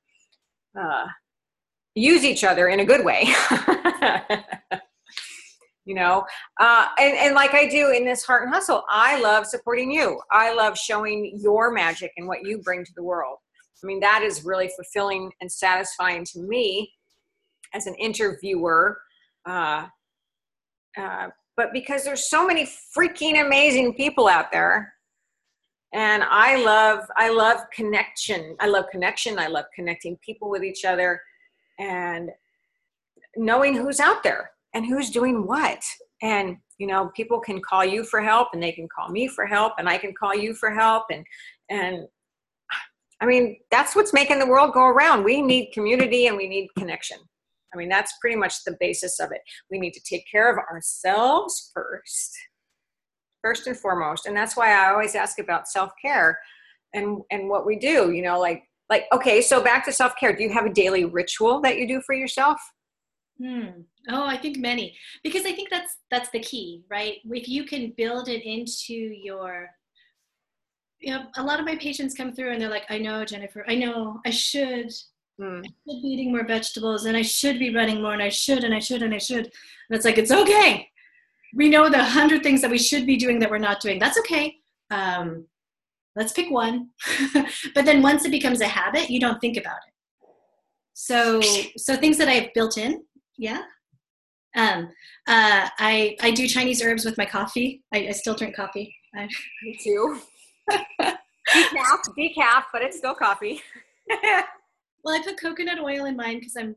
uh, 0.79 1.05
use 1.95 2.23
each 2.23 2.43
other 2.43 2.67
in 2.67 2.79
a 2.79 2.85
good 2.85 3.05
way. 3.05 3.27
you 5.85 5.95
know, 5.95 6.25
uh, 6.59 6.88
and, 6.99 7.15
and 7.17 7.35
like 7.35 7.53
I 7.53 7.67
do 7.67 7.91
in 7.91 8.05
this 8.05 8.23
heart 8.23 8.43
and 8.43 8.53
hustle, 8.53 8.83
I 8.89 9.19
love 9.21 9.45
supporting 9.45 9.91
you. 9.91 10.19
I 10.31 10.53
love 10.53 10.77
showing 10.77 11.39
your 11.41 11.71
magic 11.71 12.11
and 12.17 12.27
what 12.27 12.45
you 12.45 12.59
bring 12.59 12.83
to 12.83 12.91
the 12.95 13.03
world. 13.03 13.38
I 13.83 13.88
mean, 13.88 13.99
that 13.99 14.23
is 14.23 14.43
really 14.43 14.69
fulfilling 14.75 15.31
and 15.41 15.51
satisfying 15.51 16.25
to 16.33 16.39
me 16.39 16.91
as 17.73 17.85
an 17.85 17.93
interviewer. 17.95 18.97
Uh, 19.45 19.88
uh, 20.97 21.27
but 21.55 21.71
because 21.71 22.03
there's 22.03 22.29
so 22.29 22.47
many 22.47 22.67
freaking 22.97 23.45
amazing 23.45 23.93
people 23.93 24.27
out 24.27 24.51
there 24.51 24.94
and 25.95 26.23
i 26.29 26.62
love 26.63 27.05
i 27.15 27.29
love 27.29 27.60
connection. 27.73 28.55
I 28.60 28.67
love 28.67 28.86
connection. 28.91 29.39
I 29.39 29.47
love 29.47 29.65
connecting 29.73 30.17
people 30.17 30.49
with 30.49 30.63
each 30.63 30.86
other 30.86 31.21
and 31.79 32.29
knowing 33.36 33.75
who's 33.75 33.99
out 33.99 34.21
there 34.21 34.51
and 34.73 34.86
who's 34.86 35.10
doing 35.10 35.47
what. 35.47 35.84
And 36.21 36.58
you 36.77 36.88
know 36.88 37.12
people 37.15 37.39
can 37.39 37.62
call 37.62 37.86
you 37.86 38.03
for 38.03 38.21
help 38.21 38.49
and 38.53 38.62
they 38.62 38.73
can 38.73 38.88
call 38.93 39.10
me 39.10 39.27
for 39.29 39.45
help 39.45 39.73
and 39.77 39.88
i 39.88 39.97
can 39.97 40.13
call 40.13 40.36
you 40.36 40.53
for 40.53 40.69
help. 40.71 41.05
And 41.10 41.25
and 41.69 42.08
i 43.21 43.25
mean 43.25 43.58
that's 43.71 43.95
what's 43.95 44.13
making 44.13 44.39
the 44.39 44.47
world 44.47 44.73
go 44.73 44.86
around. 44.86 45.23
We 45.23 45.41
need 45.41 45.71
community 45.71 46.27
and 46.27 46.36
we 46.36 46.47
need 46.47 46.67
connection. 46.77 47.17
I 47.73 47.77
mean, 47.77 47.89
that's 47.89 48.13
pretty 48.21 48.38
much 48.38 48.63
the 48.63 48.77
basis 48.79 49.19
of 49.19 49.31
it. 49.34 49.41
We 49.69 49.79
need 49.79 49.91
to 49.93 49.99
take 50.10 50.25
care 50.31 50.49
of 50.49 50.58
ourselves 50.71 51.71
first, 51.73 52.34
first 53.45 53.67
and 53.67 53.77
foremost. 53.77 54.25
And 54.25 54.36
that's 54.36 54.58
why 54.58 54.71
I 54.71 54.89
always 54.89 55.13
ask 55.13 55.38
about 55.38 55.67
self 55.67 55.91
care 56.01 56.39
and, 56.93 57.21
and 57.29 57.47
what 57.47 57.65
we 57.65 57.77
do, 57.77 58.12
you 58.12 58.23
know, 58.23 58.39
like, 58.39 58.63
like, 58.89 59.05
okay, 59.13 59.41
so 59.41 59.62
back 59.62 59.86
to 59.86 59.91
self 59.91 60.13
care. 60.19 60.36
Do 60.36 60.43
you 60.43 60.51
have 60.51 60.65
a 60.65 60.73
daily 60.73 61.05
ritual 61.05 61.62
that 61.62 61.77
you 61.77 61.88
do 61.88 62.01
for 62.01 62.15
yourself? 62.15 62.60
Hmm. 63.39 63.81
Oh, 64.10 64.25
I 64.25 64.38
think 64.38 64.58
many, 64.58 64.95
because 65.23 65.45
I 65.45 65.51
think 65.51 65.69
that's 65.69 65.97
that's 66.10 66.29
the 66.29 66.39
key, 66.39 66.84
right? 66.89 67.17
If 67.25 67.49
you 67.49 67.65
can 67.65 67.93
build 67.97 68.29
it 68.29 68.43
into 68.43 68.93
your, 68.93 69.69
you 70.99 71.12
know, 71.12 71.25
a 71.36 71.43
lot 71.43 71.60
of 71.60 71.65
my 71.65 71.75
patients 71.75 72.15
come 72.15 72.31
through 72.34 72.51
and 72.51 72.62
they're 72.62 72.69
like, 72.69 72.86
"I 72.89 72.97
know, 72.99 73.25
Jennifer. 73.25 73.65
I 73.67 73.75
know. 73.75 74.21
I 74.25 74.29
should. 74.29 74.91
Mm. 75.41 75.60
I 75.60 75.67
should 75.67 76.01
be 76.01 76.08
eating 76.08 76.31
more 76.31 76.45
vegetables 76.45 77.05
and 77.05 77.17
I 77.17 77.23
should 77.23 77.60
be 77.60 77.75
running 77.75 78.01
more 78.01 78.13
and 78.13 78.23
I 78.23 78.29
should 78.29 78.63
and 78.63 78.73
I 78.73 78.79
should 78.79 79.01
and 79.01 79.13
I 79.13 79.17
should. 79.17 79.45
And 79.45 79.97
it's 79.97 80.05
like, 80.05 80.17
it's 80.17 80.31
okay. 80.31 80.89
We 81.55 81.69
know 81.69 81.89
the 81.89 82.03
hundred 82.03 82.43
things 82.43 82.61
that 82.61 82.69
we 82.69 82.77
should 82.77 83.05
be 83.05 83.17
doing 83.17 83.39
that 83.39 83.49
we're 83.49 83.57
not 83.57 83.81
doing. 83.81 83.97
That's 83.97 84.19
okay. 84.19 84.55
Um, 84.91 85.47
let's 86.15 86.33
pick 86.33 86.51
one. 86.51 86.89
but 87.33 87.85
then 87.85 88.01
once 88.01 88.25
it 88.25 88.31
becomes 88.31 88.61
a 88.61 88.67
habit, 88.67 89.09
you 89.09 89.19
don't 89.19 89.39
think 89.39 89.57
about 89.57 89.77
it. 89.87 89.93
So, 90.93 91.41
so 91.77 91.95
things 91.95 92.17
that 92.17 92.27
I've 92.27 92.53
built 92.53 92.77
in, 92.77 93.03
yeah. 93.37 93.63
Um, 94.55 94.89
uh, 95.27 95.67
I 95.79 96.15
I 96.21 96.31
do 96.31 96.47
Chinese 96.47 96.81
herbs 96.81 97.03
with 97.03 97.17
my 97.17 97.25
coffee. 97.25 97.83
I, 97.93 98.07
I 98.07 98.11
still 98.11 98.35
drink 98.35 98.55
coffee. 98.55 98.95
I, 99.13 99.27
Me 99.63 99.77
too. 99.83 100.19
decaf, 100.71 102.01
decaf, 102.17 102.63
but 102.71 102.81
it's 102.81 102.97
still 102.97 103.15
coffee. 103.15 103.61
Well, 105.05 105.15
I 105.15 105.21
put 105.23 105.39
coconut 105.39 105.79
oil 105.79 106.05
in 106.05 106.15
mine 106.15 106.39
because 106.39 106.55
I'm 106.57 106.75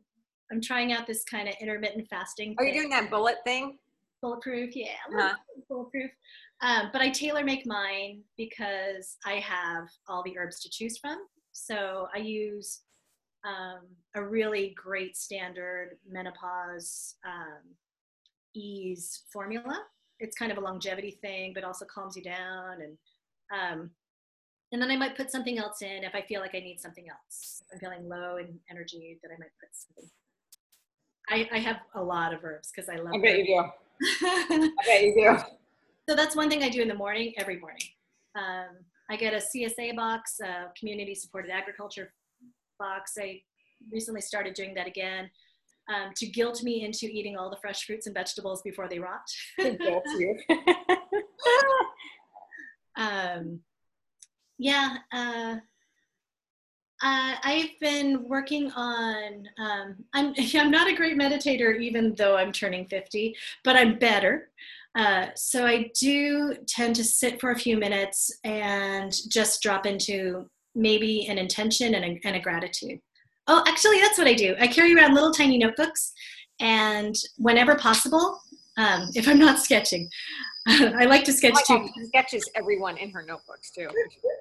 I'm 0.51 0.61
trying 0.61 0.93
out 0.93 1.07
this 1.07 1.23
kind 1.23 1.49
of 1.49 1.55
intermittent 1.59 2.07
fasting. 2.09 2.55
Are 2.59 2.65
you 2.65 2.73
doing 2.73 2.89
that 2.91 3.09
bullet 3.09 3.37
thing? 3.43 3.79
Bulletproof, 4.21 4.75
yeah, 4.75 4.87
uh-huh. 5.13 5.35
bulletproof. 5.69 6.11
Um, 6.61 6.89
but 6.91 7.01
I 7.01 7.09
tailor 7.09 7.43
make 7.43 7.65
mine 7.65 8.21
because 8.37 9.17
I 9.25 9.35
have 9.35 9.87
all 10.07 10.23
the 10.23 10.37
herbs 10.37 10.59
to 10.61 10.69
choose 10.69 10.97
from. 10.97 11.19
So 11.53 12.07
I 12.13 12.19
use 12.19 12.81
um, 13.45 13.81
a 14.15 14.23
really 14.23 14.75
great 14.81 15.15
standard 15.15 15.97
menopause 16.09 17.15
um, 17.25 17.61
ease 18.55 19.23
formula. 19.31 19.83
It's 20.19 20.35
kind 20.35 20.51
of 20.51 20.57
a 20.57 20.61
longevity 20.61 21.17
thing, 21.21 21.53
but 21.53 21.63
also 21.63 21.85
calms 21.85 22.17
you 22.17 22.23
down. 22.23 22.81
And 22.81 22.97
um, 23.51 23.89
and 24.71 24.81
then 24.81 24.91
I 24.91 24.97
might 24.97 25.17
put 25.17 25.31
something 25.31 25.57
else 25.57 25.81
in 25.81 26.03
if 26.03 26.13
I 26.13 26.21
feel 26.21 26.41
like 26.41 26.53
I 26.53 26.59
need 26.59 26.79
something 26.79 27.05
else. 27.09 27.63
If 27.71 27.75
I'm 27.75 27.79
feeling 27.79 28.07
low 28.07 28.37
in 28.37 28.59
energy, 28.69 29.17
that 29.23 29.29
I 29.29 29.37
might 29.39 29.49
put 29.59 29.69
something. 29.73 30.09
I, 31.29 31.49
I 31.55 31.59
have 31.59 31.77
a 31.95 32.03
lot 32.03 32.33
of 32.33 32.43
herbs 32.43 32.71
because 32.73 32.89
I 32.89 32.95
love. 32.97 33.13
I 33.15 33.19
bet 33.19 33.39
you 33.39 33.45
do. 33.45 33.63
Bet 34.21 35.03
you 35.03 35.13
do. 35.15 35.37
So 36.07 36.15
that's 36.15 36.35
one 36.35 36.49
thing 36.49 36.63
I 36.63 36.69
do 36.69 36.81
in 36.81 36.87
the 36.87 36.95
morning, 36.95 37.33
every 37.37 37.59
morning. 37.59 37.83
Um, 38.35 38.77
I 39.09 39.15
get 39.15 39.33
a 39.33 39.37
CSA 39.37 39.95
box, 39.95 40.39
a 40.39 40.71
community 40.77 41.15
supported 41.15 41.51
agriculture 41.51 42.13
box. 42.79 43.13
I 43.19 43.41
recently 43.91 44.21
started 44.21 44.53
doing 44.53 44.73
that 44.75 44.87
again 44.87 45.29
um, 45.89 46.11
to 46.15 46.27
guilt 46.27 46.63
me 46.63 46.83
into 46.83 47.05
eating 47.05 47.37
all 47.37 47.49
the 47.49 47.57
fresh 47.57 47.85
fruits 47.85 48.05
and 48.05 48.13
vegetables 48.13 48.61
before 48.61 48.87
they 48.87 48.99
rot. 48.99 49.21
guilt 49.57 50.03
you. 50.17 50.37
um, 52.97 53.59
yeah, 54.57 54.97
uh, 55.11 55.55
uh, 57.01 57.35
I've 57.43 57.79
been 57.79 58.27
working 58.27 58.71
on. 58.71 59.47
Um, 59.57 59.95
I'm 60.13 60.33
I'm 60.55 60.71
not 60.71 60.89
a 60.89 60.95
great 60.95 61.17
meditator, 61.17 61.79
even 61.79 62.13
though 62.15 62.37
I'm 62.37 62.51
turning 62.51 62.87
50, 62.87 63.35
but 63.63 63.75
I'm 63.75 63.97
better. 63.97 64.49
Uh, 64.95 65.27
so 65.35 65.65
I 65.65 65.91
do 65.99 66.55
tend 66.67 66.95
to 66.95 67.03
sit 67.03 67.39
for 67.39 67.51
a 67.51 67.59
few 67.59 67.77
minutes 67.77 68.31
and 68.43 69.13
just 69.29 69.61
drop 69.61 69.85
into 69.85 70.49
maybe 70.75 71.27
an 71.27 71.37
intention 71.37 71.95
and 71.95 72.05
a, 72.05 72.27
and 72.27 72.35
a 72.35 72.39
gratitude. 72.39 72.99
Oh, 73.47 73.63
actually, 73.67 74.01
that's 74.01 74.17
what 74.17 74.27
I 74.27 74.33
do. 74.33 74.55
I 74.59 74.67
carry 74.67 74.93
around 74.93 75.13
little 75.13 75.31
tiny 75.31 75.57
notebooks, 75.57 76.11
and 76.59 77.15
whenever 77.37 77.75
possible, 77.75 78.41
um, 78.77 79.09
if 79.13 79.27
I'm 79.27 79.39
not 79.39 79.59
sketching, 79.59 80.09
I 80.67 81.05
like 81.05 81.23
to 81.25 81.33
sketch 81.33 81.55
too. 81.65 81.87
sketches 82.07 82.49
everyone 82.55 82.97
in 82.97 83.09
her 83.11 83.23
notebooks 83.23 83.71
too, 83.71 83.87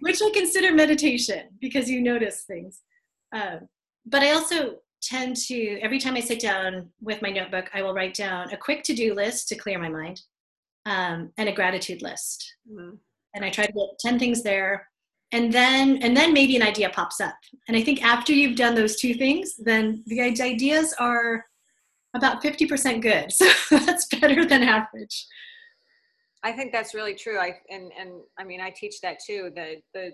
which 0.00 0.20
I 0.22 0.30
consider 0.32 0.74
meditation 0.74 1.48
because 1.60 1.90
you 1.90 2.00
notice 2.00 2.44
things. 2.46 2.80
Um, 3.32 3.68
but 4.06 4.22
I 4.22 4.32
also 4.32 4.76
tend 5.02 5.36
to 5.36 5.78
every 5.80 5.98
time 5.98 6.16
I 6.16 6.20
sit 6.20 6.40
down 6.40 6.90
with 7.00 7.22
my 7.22 7.30
notebook, 7.30 7.70
I 7.72 7.82
will 7.82 7.94
write 7.94 8.14
down 8.14 8.52
a 8.52 8.56
quick 8.56 8.82
to-do 8.84 9.14
list 9.14 9.48
to 9.48 9.56
clear 9.56 9.78
my 9.78 9.88
mind 9.88 10.20
um, 10.86 11.32
and 11.38 11.48
a 11.48 11.52
gratitude 11.52 12.02
list. 12.02 12.54
Mm-hmm. 12.70 12.96
And 13.34 13.44
I 13.44 13.50
try 13.50 13.66
to 13.66 13.72
get 13.72 13.98
ten 14.00 14.18
things 14.18 14.42
there, 14.42 14.88
and 15.32 15.52
then 15.52 16.02
and 16.02 16.16
then 16.16 16.32
maybe 16.32 16.56
an 16.56 16.62
idea 16.62 16.90
pops 16.90 17.20
up. 17.20 17.36
And 17.68 17.76
I 17.76 17.82
think 17.82 18.02
after 18.02 18.32
you've 18.32 18.56
done 18.56 18.74
those 18.74 18.96
two 18.96 19.14
things, 19.14 19.54
then 19.56 20.02
the 20.06 20.20
ideas 20.20 20.92
are 20.98 21.44
about 22.14 22.42
50% 22.42 23.02
good. 23.02 23.30
So 23.70 23.78
that's 23.78 24.06
better 24.06 24.44
than 24.44 24.64
average. 24.64 25.26
I 26.42 26.52
think 26.52 26.72
that's 26.72 26.94
really 26.94 27.14
true. 27.14 27.38
I 27.38 27.58
and 27.68 27.92
and 27.98 28.22
I 28.38 28.44
mean 28.44 28.60
I 28.60 28.70
teach 28.70 29.00
that 29.02 29.18
too. 29.24 29.50
The 29.54 29.76
the 29.94 30.12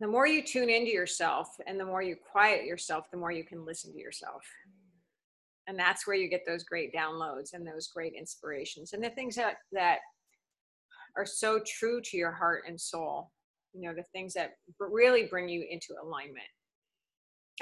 the 0.00 0.08
more 0.08 0.26
you 0.26 0.42
tune 0.42 0.70
into 0.70 0.90
yourself 0.90 1.48
and 1.66 1.78
the 1.78 1.84
more 1.84 2.02
you 2.02 2.16
quiet 2.32 2.64
yourself, 2.64 3.10
the 3.10 3.18
more 3.18 3.30
you 3.30 3.44
can 3.44 3.66
listen 3.66 3.92
to 3.92 3.98
yourself. 3.98 4.42
And 5.66 5.78
that's 5.78 6.06
where 6.06 6.16
you 6.16 6.28
get 6.28 6.40
those 6.46 6.64
great 6.64 6.92
downloads 6.92 7.50
and 7.52 7.66
those 7.66 7.88
great 7.88 8.14
inspirations 8.18 8.92
and 8.92 9.04
the 9.04 9.10
things 9.10 9.36
that 9.36 9.56
that 9.72 9.98
are 11.16 11.26
so 11.26 11.60
true 11.66 12.00
to 12.02 12.16
your 12.16 12.32
heart 12.32 12.62
and 12.66 12.80
soul. 12.80 13.30
you 13.72 13.82
know, 13.82 13.94
the 13.94 14.04
things 14.12 14.32
that 14.34 14.52
really 14.80 15.24
bring 15.24 15.48
you 15.48 15.64
into 15.70 15.94
alignment. 16.02 16.46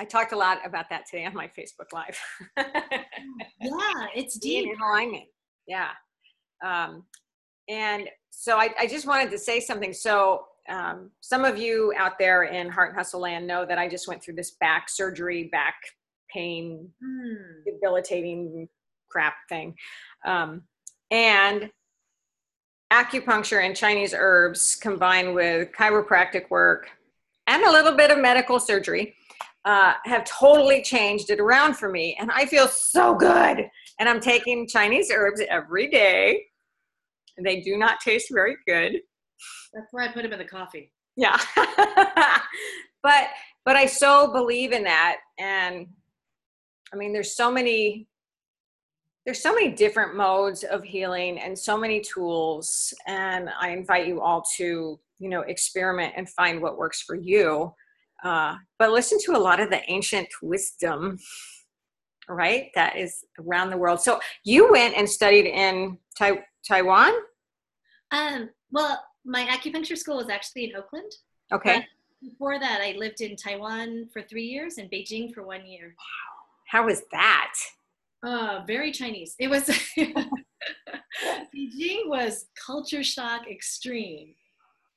I 0.01 0.05
talked 0.05 0.33
a 0.33 0.37
lot 0.37 0.59
about 0.65 0.87
that 0.91 1.05
today 1.11 1.27
on 1.27 1.35
my 1.35 1.49
Facebook 1.49 1.93
Live. 1.93 2.19
yeah, 3.61 4.07
it's 4.15 4.39
deep. 4.39 4.65
Being 4.65 4.75
in 4.75 4.81
alignment. 4.81 5.25
Yeah. 5.67 5.91
Um, 6.65 7.05
and 7.69 8.09
so 8.31 8.57
I, 8.57 8.71
I, 8.79 8.87
just 8.87 9.07
wanted 9.07 9.31
to 9.31 9.39
say 9.39 9.61
something. 9.61 9.93
So 9.93 10.45
um, 10.69 11.11
some 11.21 11.45
of 11.45 11.59
you 11.59 11.93
out 11.97 12.19
there 12.19 12.45
in 12.45 12.69
Heart 12.69 12.91
and 12.91 12.99
Hustle 12.99 13.21
Land 13.21 13.47
know 13.47 13.65
that 13.67 13.79
I 13.79 13.89
just 13.89 14.09
went 14.09 14.23
through 14.23 14.35
this 14.35 14.53
back 14.61 14.89
surgery, 14.89 15.45
back 15.45 15.75
pain, 16.33 16.89
mm. 17.03 17.65
debilitating 17.65 18.69
crap 19.11 19.35
thing. 19.49 19.75
Um, 20.25 20.63
and 21.11 21.71
acupuncture 22.93 23.65
and 23.65 23.77
Chinese 23.77 24.15
herbs 24.17 24.77
combined 24.77 25.35
with 25.35 25.73
chiropractic 25.73 26.51
work 26.51 26.91
and 27.47 27.63
a 27.63 27.71
little 27.71 27.93
bit 27.93 28.11
of 28.11 28.19
medical 28.19 28.59
surgery 28.59 29.15
uh, 29.65 29.95
have 30.05 30.25
totally 30.25 30.83
changed 30.83 31.31
it 31.31 31.41
around 31.41 31.75
for 31.75 31.91
me. 31.91 32.17
And 32.19 32.31
I 32.31 32.47
feel 32.47 32.69
so 32.69 33.15
good. 33.15 33.69
And 33.99 34.09
I'm 34.09 34.21
taking 34.21 34.67
Chinese 34.67 35.11
herbs 35.13 35.43
every 35.49 35.89
day. 35.91 36.43
They 37.43 37.61
do 37.61 37.77
not 37.77 38.01
taste 38.01 38.29
very 38.33 38.57
good. 38.67 39.01
That's 39.73 39.89
why 39.93 40.07
I 40.07 40.09
put 40.09 40.23
them 40.23 40.33
in 40.33 40.39
the 40.39 40.45
coffee. 40.45 40.93
Yeah. 41.17 41.37
but 43.03 43.29
but 43.65 43.77
I 43.77 43.87
so 43.87 44.33
believe 44.33 44.73
in 44.73 44.85
that. 44.85 45.19
And 45.39 45.87
I 46.93 46.97
mean, 46.97 47.13
there's 47.13 47.37
so 47.37 47.51
many 47.51 48.09
there's 49.29 49.43
so 49.43 49.55
many 49.55 49.71
different 49.71 50.17
modes 50.17 50.65
of 50.65 50.83
healing 50.83 51.39
and 51.39 51.59
so 51.59 51.77
many 51.77 52.01
tools 52.01 52.95
and 53.07 53.51
i 53.61 53.69
invite 53.69 54.07
you 54.07 54.23
all 54.23 54.43
to 54.57 54.99
you 55.19 55.29
know 55.29 55.43
experiment 55.43 56.15
and 56.17 56.31
find 56.31 56.63
what 56.63 56.79
works 56.79 57.03
for 57.03 57.15
you 57.15 57.71
uh, 58.25 58.55
but 58.79 58.91
listen 58.91 59.19
to 59.23 59.33
a 59.33 59.39
lot 59.39 59.61
of 59.61 59.69
the 59.69 59.83
ancient 59.91 60.27
wisdom 60.41 61.19
right? 62.29 62.71
That 62.75 62.97
is 62.97 63.25
around 63.39 63.71
the 63.71 63.77
world. 63.77 64.01
So 64.01 64.21
you 64.45 64.71
went 64.71 64.97
and 64.97 65.09
studied 65.09 65.47
in 65.47 65.99
tai- 66.17 66.45
taiwan? 66.67 67.13
Um, 68.11 68.51
well 68.71 69.03
my 69.25 69.45
acupuncture 69.45 69.97
school 69.97 70.17
was 70.17 70.29
actually 70.29 70.71
in 70.71 70.77
oakland. 70.77 71.13
Okay. 71.53 71.85
Before 72.21 72.59
that 72.59 72.81
i 72.83 72.95
lived 72.97 73.21
in 73.21 73.37
taiwan 73.37 74.09
for 74.13 74.23
three 74.23 74.45
years 74.45 74.79
and 74.79 74.91
beijing 74.91 75.33
for 75.33 75.45
one 75.45 75.67
year. 75.67 75.95
Wow. 75.97 76.69
How 76.69 76.87
was 76.87 77.03
that? 77.13 77.55
Uh, 78.23 78.63
very 78.67 78.91
Chinese. 78.91 79.35
It 79.39 79.49
was 79.49 79.65
Beijing 81.55 82.07
was 82.07 82.47
culture 82.67 83.05
shock 83.05 83.49
extreme. 83.49 84.35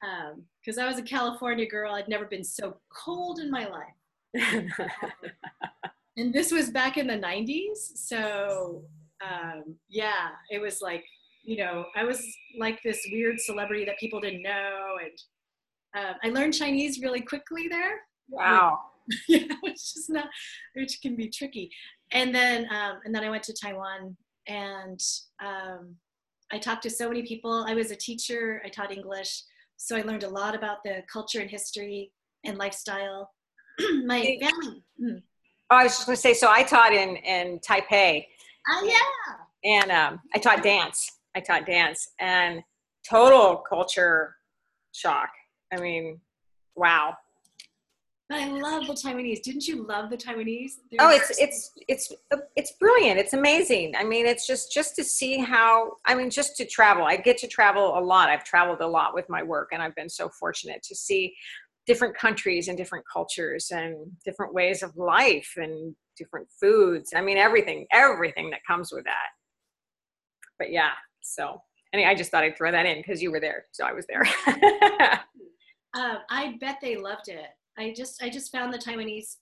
Um, 0.04 0.44
because 0.60 0.80
um, 0.80 0.86
I 0.86 0.88
was 0.88 0.98
a 0.98 1.04
California 1.04 1.68
girl, 1.68 1.94
I'd 1.94 2.08
never 2.08 2.26
been 2.26 2.44
so 2.44 2.78
cold 2.90 3.40
in 3.40 3.52
my 3.52 3.68
life. 3.68 3.94
and 6.22 6.34
this 6.34 6.52
was 6.52 6.70
back 6.70 6.98
in 6.98 7.08
the 7.08 7.14
90s. 7.18 7.78
So, 7.96 8.84
um, 9.26 9.76
yeah, 9.90 10.30
it 10.50 10.62
was 10.62 10.82
like, 10.82 11.04
you 11.44 11.58
know, 11.58 11.86
I 11.96 12.04
was 12.04 12.24
like 12.60 12.80
this 12.84 13.00
weird 13.12 13.40
celebrity 13.40 13.86
that 13.86 13.98
people 14.00 14.20
didn't 14.20 14.44
know. 14.44 14.98
And 15.02 16.04
uh, 16.06 16.14
I 16.24 16.30
learned 16.30 16.54
Chinese 16.54 17.02
really 17.02 17.22
quickly 17.22 17.68
there. 17.68 18.02
Wow. 18.30 18.80
yeah, 19.28 19.48
which 19.62 19.74
is 19.74 20.08
not, 20.10 20.26
which 20.76 21.00
can 21.02 21.16
be 21.16 21.30
tricky 21.30 21.72
and 22.12 22.34
then 22.34 22.68
um, 22.72 23.00
and 23.06 23.14
then 23.14 23.24
I 23.24 23.30
went 23.30 23.44
to 23.44 23.54
Taiwan 23.54 24.16
and 24.48 25.00
um, 25.44 25.96
I 26.52 26.58
talked 26.58 26.84
to 26.84 26.90
so 26.90 27.08
many 27.08 27.24
people. 27.24 27.66
I 27.68 27.74
was 27.74 27.92
a 27.92 27.96
teacher. 27.96 28.62
I 28.66 28.70
taught 28.70 28.92
English, 28.92 29.44
so 29.78 29.96
I 29.96 30.02
learned 30.02 30.24
a 30.24 30.30
lot 30.30 30.56
about 30.56 30.84
the 30.84 31.04
culture 31.12 31.40
and 31.40 31.50
history 31.50 32.12
and 32.44 32.58
lifestyle. 32.58 33.30
My 34.06 34.38
family. 34.42 34.84
Oh, 35.72 35.78
I 35.78 35.84
was 35.84 35.94
just 35.94 36.06
going 36.06 36.18
to 36.18 36.22
say. 36.22 36.34
So 36.34 36.52
I 36.52 36.64
taught 36.64 36.94
in 36.94 37.16
in 37.16 37.60
Taipei. 37.60 38.26
Oh 38.70 38.84
yeah. 38.84 39.36
And 39.64 39.92
um, 39.92 40.20
I 40.36 40.40
taught 40.40 40.64
dance. 40.64 41.20
I 41.34 41.40
taught 41.40 41.66
dance 41.66 42.10
and 42.20 42.62
total 43.10 43.64
culture 43.68 44.36
shock. 44.92 45.30
I 45.74 45.80
mean, 45.80 46.20
wow. 46.76 47.16
But 48.28 48.40
I 48.40 48.48
love 48.48 48.88
the 48.88 48.94
Taiwanese. 48.94 49.42
Didn't 49.42 49.68
you 49.68 49.86
love 49.86 50.10
the 50.10 50.16
Taiwanese? 50.16 50.72
They're 50.90 51.00
oh, 51.02 51.10
it's 51.10 51.38
it's 51.38 51.72
it's 51.88 52.14
it's 52.56 52.74
brilliant. 52.80 53.20
It's 53.20 53.34
amazing. 53.34 53.94
I 53.98 54.04
mean, 54.04 54.26
it's 54.26 54.48
just 54.48 54.74
just 54.74 54.96
to 54.98 55.04
see 55.04 55.38
how. 55.40 55.98
I 56.06 56.16
mean, 56.16 56.30
just 56.30 56.56
to 56.58 56.66
travel. 56.66 57.04
I 57.04 57.18
get 57.18 57.38
to 57.40 57.48
travel 57.48 57.98
a 57.98 58.02
lot. 58.02 58.30
I've 58.30 58.46
traveled 58.46 58.80
a 58.82 58.88
lot 58.88 59.14
with 59.14 59.30
my 59.30 59.44
work, 59.44 59.70
and 59.74 59.82
I've 59.82 59.96
been 59.96 60.10
so 60.10 60.30
fortunate 60.30 60.82
to 60.84 60.96
see 60.96 61.36
different 61.88 62.16
countries 62.16 62.68
and 62.68 62.78
different 62.78 63.06
cultures 63.12 63.72
and 63.72 64.12
different 64.24 64.54
ways 64.54 64.84
of 64.84 64.96
life 64.98 65.54
and 65.58 65.96
different 66.18 66.48
foods. 66.60 67.12
I 67.16 67.22
mean, 67.22 67.38
everything, 67.38 67.88
everything 67.92 68.50
that 68.52 68.60
comes 68.68 68.92
with 68.92 69.06
that. 69.06 69.30
But 70.60 70.72
yeah, 70.72 70.92
so 71.22 71.62
anyway, 71.94 72.10
I 72.10 72.16
just 72.16 72.32
thought 72.32 72.44
I'd 72.44 72.58
throw 72.58 72.72
that 72.72 72.86
in 72.86 72.98
because 72.98 73.22
you 73.22 73.32
were 73.32 73.40
there, 73.40 73.66
so 73.72 73.86
I 73.86 73.94
was 73.94 74.06
there. 74.08 74.24
uh, 75.96 76.18
I 76.30 76.58
bet 76.60 76.78
they 76.82 76.96
loved 76.98 77.30
it. 77.30 77.48
I 77.78 77.94
just 77.96 78.22
I 78.22 78.30
just 78.30 78.52
found 78.52 78.74
the 78.74 78.78
Taiwanese. 78.78 79.38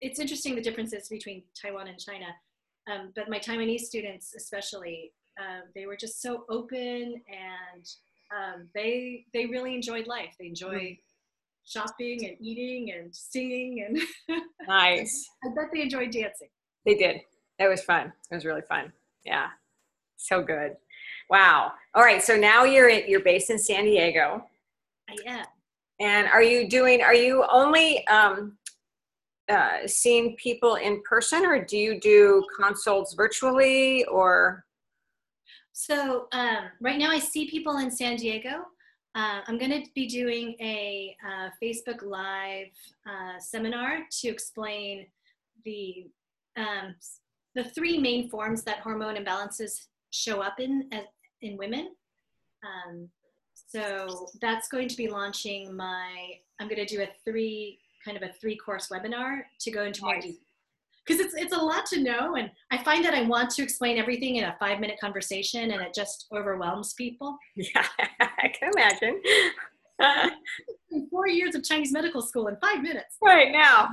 It's 0.00 0.18
interesting 0.18 0.54
the 0.54 0.60
differences 0.60 1.08
between 1.08 1.44
Taiwan 1.60 1.88
and 1.88 1.98
China, 1.98 2.26
um, 2.90 3.12
but 3.14 3.28
my 3.28 3.38
Taiwanese 3.38 3.80
students 3.80 4.34
especially, 4.36 5.12
uh, 5.38 5.60
they 5.74 5.86
were 5.86 5.96
just 5.96 6.20
so 6.20 6.44
open 6.50 7.22
and 7.28 7.86
um, 8.34 8.68
they 8.74 9.26
they 9.32 9.46
really 9.46 9.74
enjoyed 9.74 10.06
life. 10.06 10.34
They 10.38 10.46
enjoy 10.46 10.74
mm. 10.74 10.98
Shopping 11.64 12.26
and 12.26 12.36
eating 12.40 12.92
and 12.92 13.14
singing 13.14 13.84
and 13.86 14.42
nice. 14.68 15.28
I 15.44 15.48
bet 15.54 15.66
they 15.72 15.82
enjoyed 15.82 16.10
dancing. 16.10 16.48
They 16.84 16.94
did. 16.94 17.20
It 17.58 17.68
was 17.68 17.82
fun. 17.82 18.12
It 18.30 18.34
was 18.34 18.44
really 18.44 18.62
fun. 18.62 18.92
Yeah, 19.24 19.48
so 20.16 20.42
good. 20.42 20.76
Wow. 21.30 21.72
All 21.94 22.02
right. 22.02 22.22
So 22.22 22.36
now 22.36 22.64
you're 22.64 22.88
in, 22.88 23.08
you're 23.08 23.20
based 23.20 23.50
in 23.50 23.58
San 23.58 23.84
Diego. 23.84 24.44
I 25.08 25.16
am. 25.26 25.46
And 26.00 26.26
are 26.28 26.42
you 26.42 26.68
doing, 26.68 27.02
are 27.02 27.14
you 27.14 27.44
only 27.50 28.06
um, 28.08 28.58
uh, 29.48 29.86
seeing 29.86 30.36
people 30.36 30.76
in 30.76 31.02
person 31.02 31.46
or 31.46 31.64
do 31.64 31.78
you 31.78 32.00
do 32.00 32.44
consults 32.58 33.14
virtually 33.14 34.04
or? 34.06 34.64
So 35.72 36.28
um, 36.32 36.64
right 36.80 36.98
now 36.98 37.10
I 37.10 37.18
see 37.18 37.50
people 37.50 37.78
in 37.78 37.90
San 37.90 38.16
Diego. 38.16 38.64
Uh, 39.14 39.40
I'm 39.46 39.58
going 39.58 39.70
to 39.70 39.88
be 39.94 40.06
doing 40.06 40.56
a 40.60 41.16
uh, 41.24 41.50
Facebook 41.62 42.02
Live 42.02 42.72
uh, 43.06 43.38
seminar 43.38 44.00
to 44.20 44.28
explain 44.28 45.06
the 45.64 46.06
um, 46.56 46.94
the 47.54 47.64
three 47.64 47.98
main 47.98 48.28
forms 48.28 48.64
that 48.64 48.78
hormone 48.80 49.16
imbalances 49.16 49.86
show 50.10 50.40
up 50.40 50.58
in 50.58 50.90
in 51.42 51.56
women. 51.56 51.94
Um, 52.64 53.08
so 53.74 54.28
that's 54.40 54.68
going 54.68 54.88
to 54.88 54.96
be 54.96 55.08
launching 55.08 55.74
my, 55.76 56.08
I'm 56.60 56.68
going 56.68 56.84
to 56.84 56.86
do 56.86 57.02
a 57.02 57.08
three, 57.24 57.78
kind 58.04 58.16
of 58.16 58.22
a 58.22 58.32
three 58.32 58.56
course 58.56 58.88
webinar 58.88 59.42
to 59.60 59.70
go 59.70 59.84
into 59.84 60.02
more 60.02 60.14
detail. 60.20 60.38
Because 61.06 61.20
it's, 61.24 61.34
it's 61.34 61.52
a 61.52 61.58
lot 61.58 61.84
to 61.86 62.00
know. 62.00 62.36
And 62.36 62.50
I 62.70 62.82
find 62.82 63.04
that 63.04 63.14
I 63.14 63.22
want 63.22 63.50
to 63.50 63.62
explain 63.62 63.98
everything 63.98 64.36
in 64.36 64.44
a 64.44 64.56
five 64.58 64.80
minute 64.80 64.98
conversation 65.00 65.72
and 65.72 65.82
it 65.82 65.94
just 65.94 66.26
overwhelms 66.32 66.94
people. 66.94 67.38
Yeah, 67.56 67.86
I 68.20 68.48
can 68.48 68.70
imagine. 68.76 69.20
Four 71.10 71.28
years 71.28 71.54
of 71.54 71.62
Chinese 71.62 71.92
medical 71.92 72.22
school 72.22 72.48
in 72.48 72.56
five 72.56 72.82
minutes. 72.82 73.16
Right 73.22 73.52
now. 73.52 73.90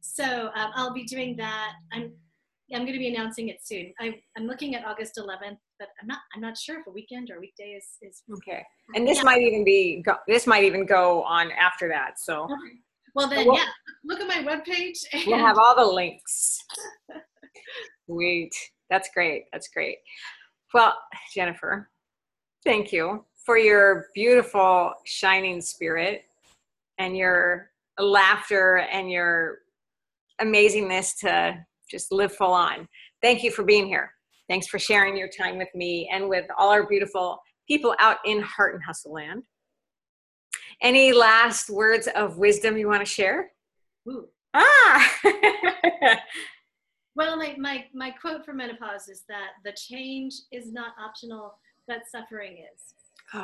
So 0.00 0.50
um, 0.54 0.70
I'll 0.74 0.92
be 0.92 1.04
doing 1.04 1.36
that. 1.36 1.72
I'm 1.92 2.12
I'm 2.72 2.82
going 2.82 2.94
to 2.94 2.98
be 2.98 3.08
announcing 3.08 3.48
it 3.48 3.58
soon. 3.62 3.92
I, 4.00 4.14
i'm 4.36 4.46
looking 4.46 4.74
at 4.74 4.84
August 4.84 5.16
11th, 5.18 5.58
but 5.78 5.88
I'm 6.00 6.06
not. 6.06 6.18
I'm 6.34 6.40
not 6.40 6.56
sure 6.56 6.80
if 6.80 6.86
a 6.86 6.90
weekend 6.90 7.30
or 7.30 7.36
a 7.36 7.40
weekday 7.40 7.76
is. 7.76 7.84
is 8.02 8.22
okay. 8.32 8.62
And 8.94 9.06
this 9.06 9.18
yeah. 9.18 9.24
might 9.24 9.42
even 9.42 9.64
be. 9.64 10.02
Go, 10.04 10.16
this 10.26 10.46
might 10.46 10.64
even 10.64 10.86
go 10.86 11.22
on 11.24 11.50
after 11.52 11.88
that. 11.88 12.18
So. 12.18 12.44
Okay. 12.44 12.54
Well 13.14 13.28
then, 13.28 13.46
we'll, 13.46 13.56
yeah. 13.56 13.66
Look 14.04 14.20
at 14.20 14.28
my 14.28 14.42
webpage. 14.42 14.98
And... 15.12 15.22
We'll 15.26 15.38
have 15.38 15.58
all 15.58 15.74
the 15.74 15.84
links. 15.84 16.58
Sweet. 18.06 18.52
That's 18.90 19.08
great. 19.14 19.44
That's 19.52 19.68
great. 19.68 19.98
Well, 20.72 20.94
Jennifer, 21.34 21.90
thank 22.64 22.92
you 22.92 23.24
for 23.46 23.56
your 23.56 24.06
beautiful 24.14 24.92
shining 25.04 25.60
spirit 25.60 26.22
and 26.98 27.16
your 27.16 27.70
laughter 27.98 28.78
and 28.90 29.10
your 29.10 29.58
amazingness 30.40 31.18
to 31.20 31.64
just 31.90 32.10
live 32.10 32.34
full 32.34 32.52
on. 32.52 32.88
Thank 33.22 33.42
you 33.42 33.50
for 33.50 33.62
being 33.64 33.86
here. 33.86 34.12
Thanks 34.48 34.66
for 34.66 34.78
sharing 34.78 35.16
your 35.16 35.28
time 35.28 35.58
with 35.58 35.68
me 35.74 36.10
and 36.12 36.28
with 36.28 36.46
all 36.58 36.70
our 36.70 36.86
beautiful 36.86 37.38
people 37.68 37.94
out 38.00 38.18
in 38.26 38.42
Heart 38.42 38.74
and 38.74 38.84
Hustle 38.84 39.12
Land. 39.12 39.44
Any 40.82 41.12
last 41.12 41.70
words 41.70 42.08
of 42.08 42.38
wisdom 42.38 42.76
you 42.76 42.88
want 42.88 43.00
to 43.00 43.10
share? 43.10 43.52
Ooh. 44.08 44.28
Ah! 44.54 45.12
well, 47.14 47.36
my, 47.36 47.54
my, 47.58 47.84
my 47.94 48.10
quote 48.10 48.44
for 48.44 48.52
menopause 48.52 49.08
is 49.08 49.22
that 49.28 49.50
the 49.64 49.72
change 49.72 50.34
is 50.52 50.72
not 50.72 50.94
optional, 51.02 51.54
but 51.88 52.00
suffering 52.10 52.64
is. 52.72 52.94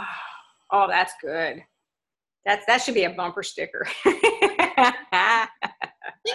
Oh, 0.72 0.86
that's 0.88 1.14
good. 1.20 1.64
That 2.46 2.60
that 2.68 2.80
should 2.80 2.94
be 2.94 3.02
a 3.02 3.10
bumper 3.10 3.42
sticker. 3.42 3.84
Thank 4.04 4.22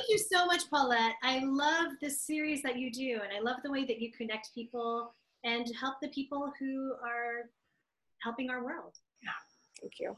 you 0.09 0.17
so 0.17 0.45
much, 0.45 0.69
Paulette. 0.69 1.13
I 1.23 1.39
love 1.39 1.93
this 2.01 2.21
series 2.21 2.61
that 2.63 2.77
you 2.77 2.91
do, 2.91 3.21
and 3.23 3.31
I 3.35 3.39
love 3.39 3.57
the 3.63 3.71
way 3.71 3.85
that 3.85 4.01
you 4.01 4.11
connect 4.11 4.53
people 4.53 5.15
and 5.45 5.65
help 5.79 5.95
the 6.01 6.09
people 6.09 6.51
who 6.59 6.93
are 7.03 7.49
helping 8.21 8.49
our 8.49 8.63
world. 8.63 8.95
Yeah, 9.23 9.29
thank 9.79 9.93
you. 9.99 10.15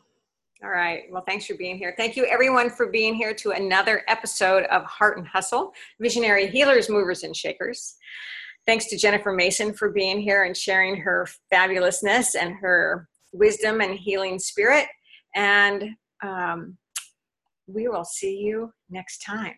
All 0.64 0.72
right. 0.72 1.04
Well, 1.12 1.24
thanks 1.28 1.46
for 1.46 1.54
being 1.54 1.78
here. 1.78 1.94
Thank 1.98 2.16
you, 2.16 2.26
everyone, 2.26 2.72
for 2.72 2.88
being 2.88 3.14
here 3.14 3.34
to 3.36 3.52
another 3.52 4.04
episode 4.08 4.64
of 4.66 4.84
Heart 4.86 5.20
and 5.20 5.28
Hustle 5.28 5.72
Visionary 6.00 6.48
Healers, 6.48 6.90
Movers, 6.90 7.24
and 7.24 7.36
Shakers. 7.36 7.96
Thanks 8.66 8.88
to 8.88 8.98
Jennifer 8.98 9.32
Mason 9.32 9.72
for 9.72 9.92
being 9.92 10.20
here 10.20 10.44
and 10.46 10.58
sharing 10.58 10.98
her 10.98 11.28
fabulousness 11.54 12.36
and 12.40 12.56
her 12.56 13.08
wisdom 13.34 13.82
and 13.82 14.00
healing 14.00 14.40
spirit. 14.40 14.88
And 15.36 15.92
um, 16.24 16.78
we 17.68 17.88
will 17.88 18.06
see 18.06 18.38
you 18.38 18.74
next 18.90 19.20
time. 19.20 19.56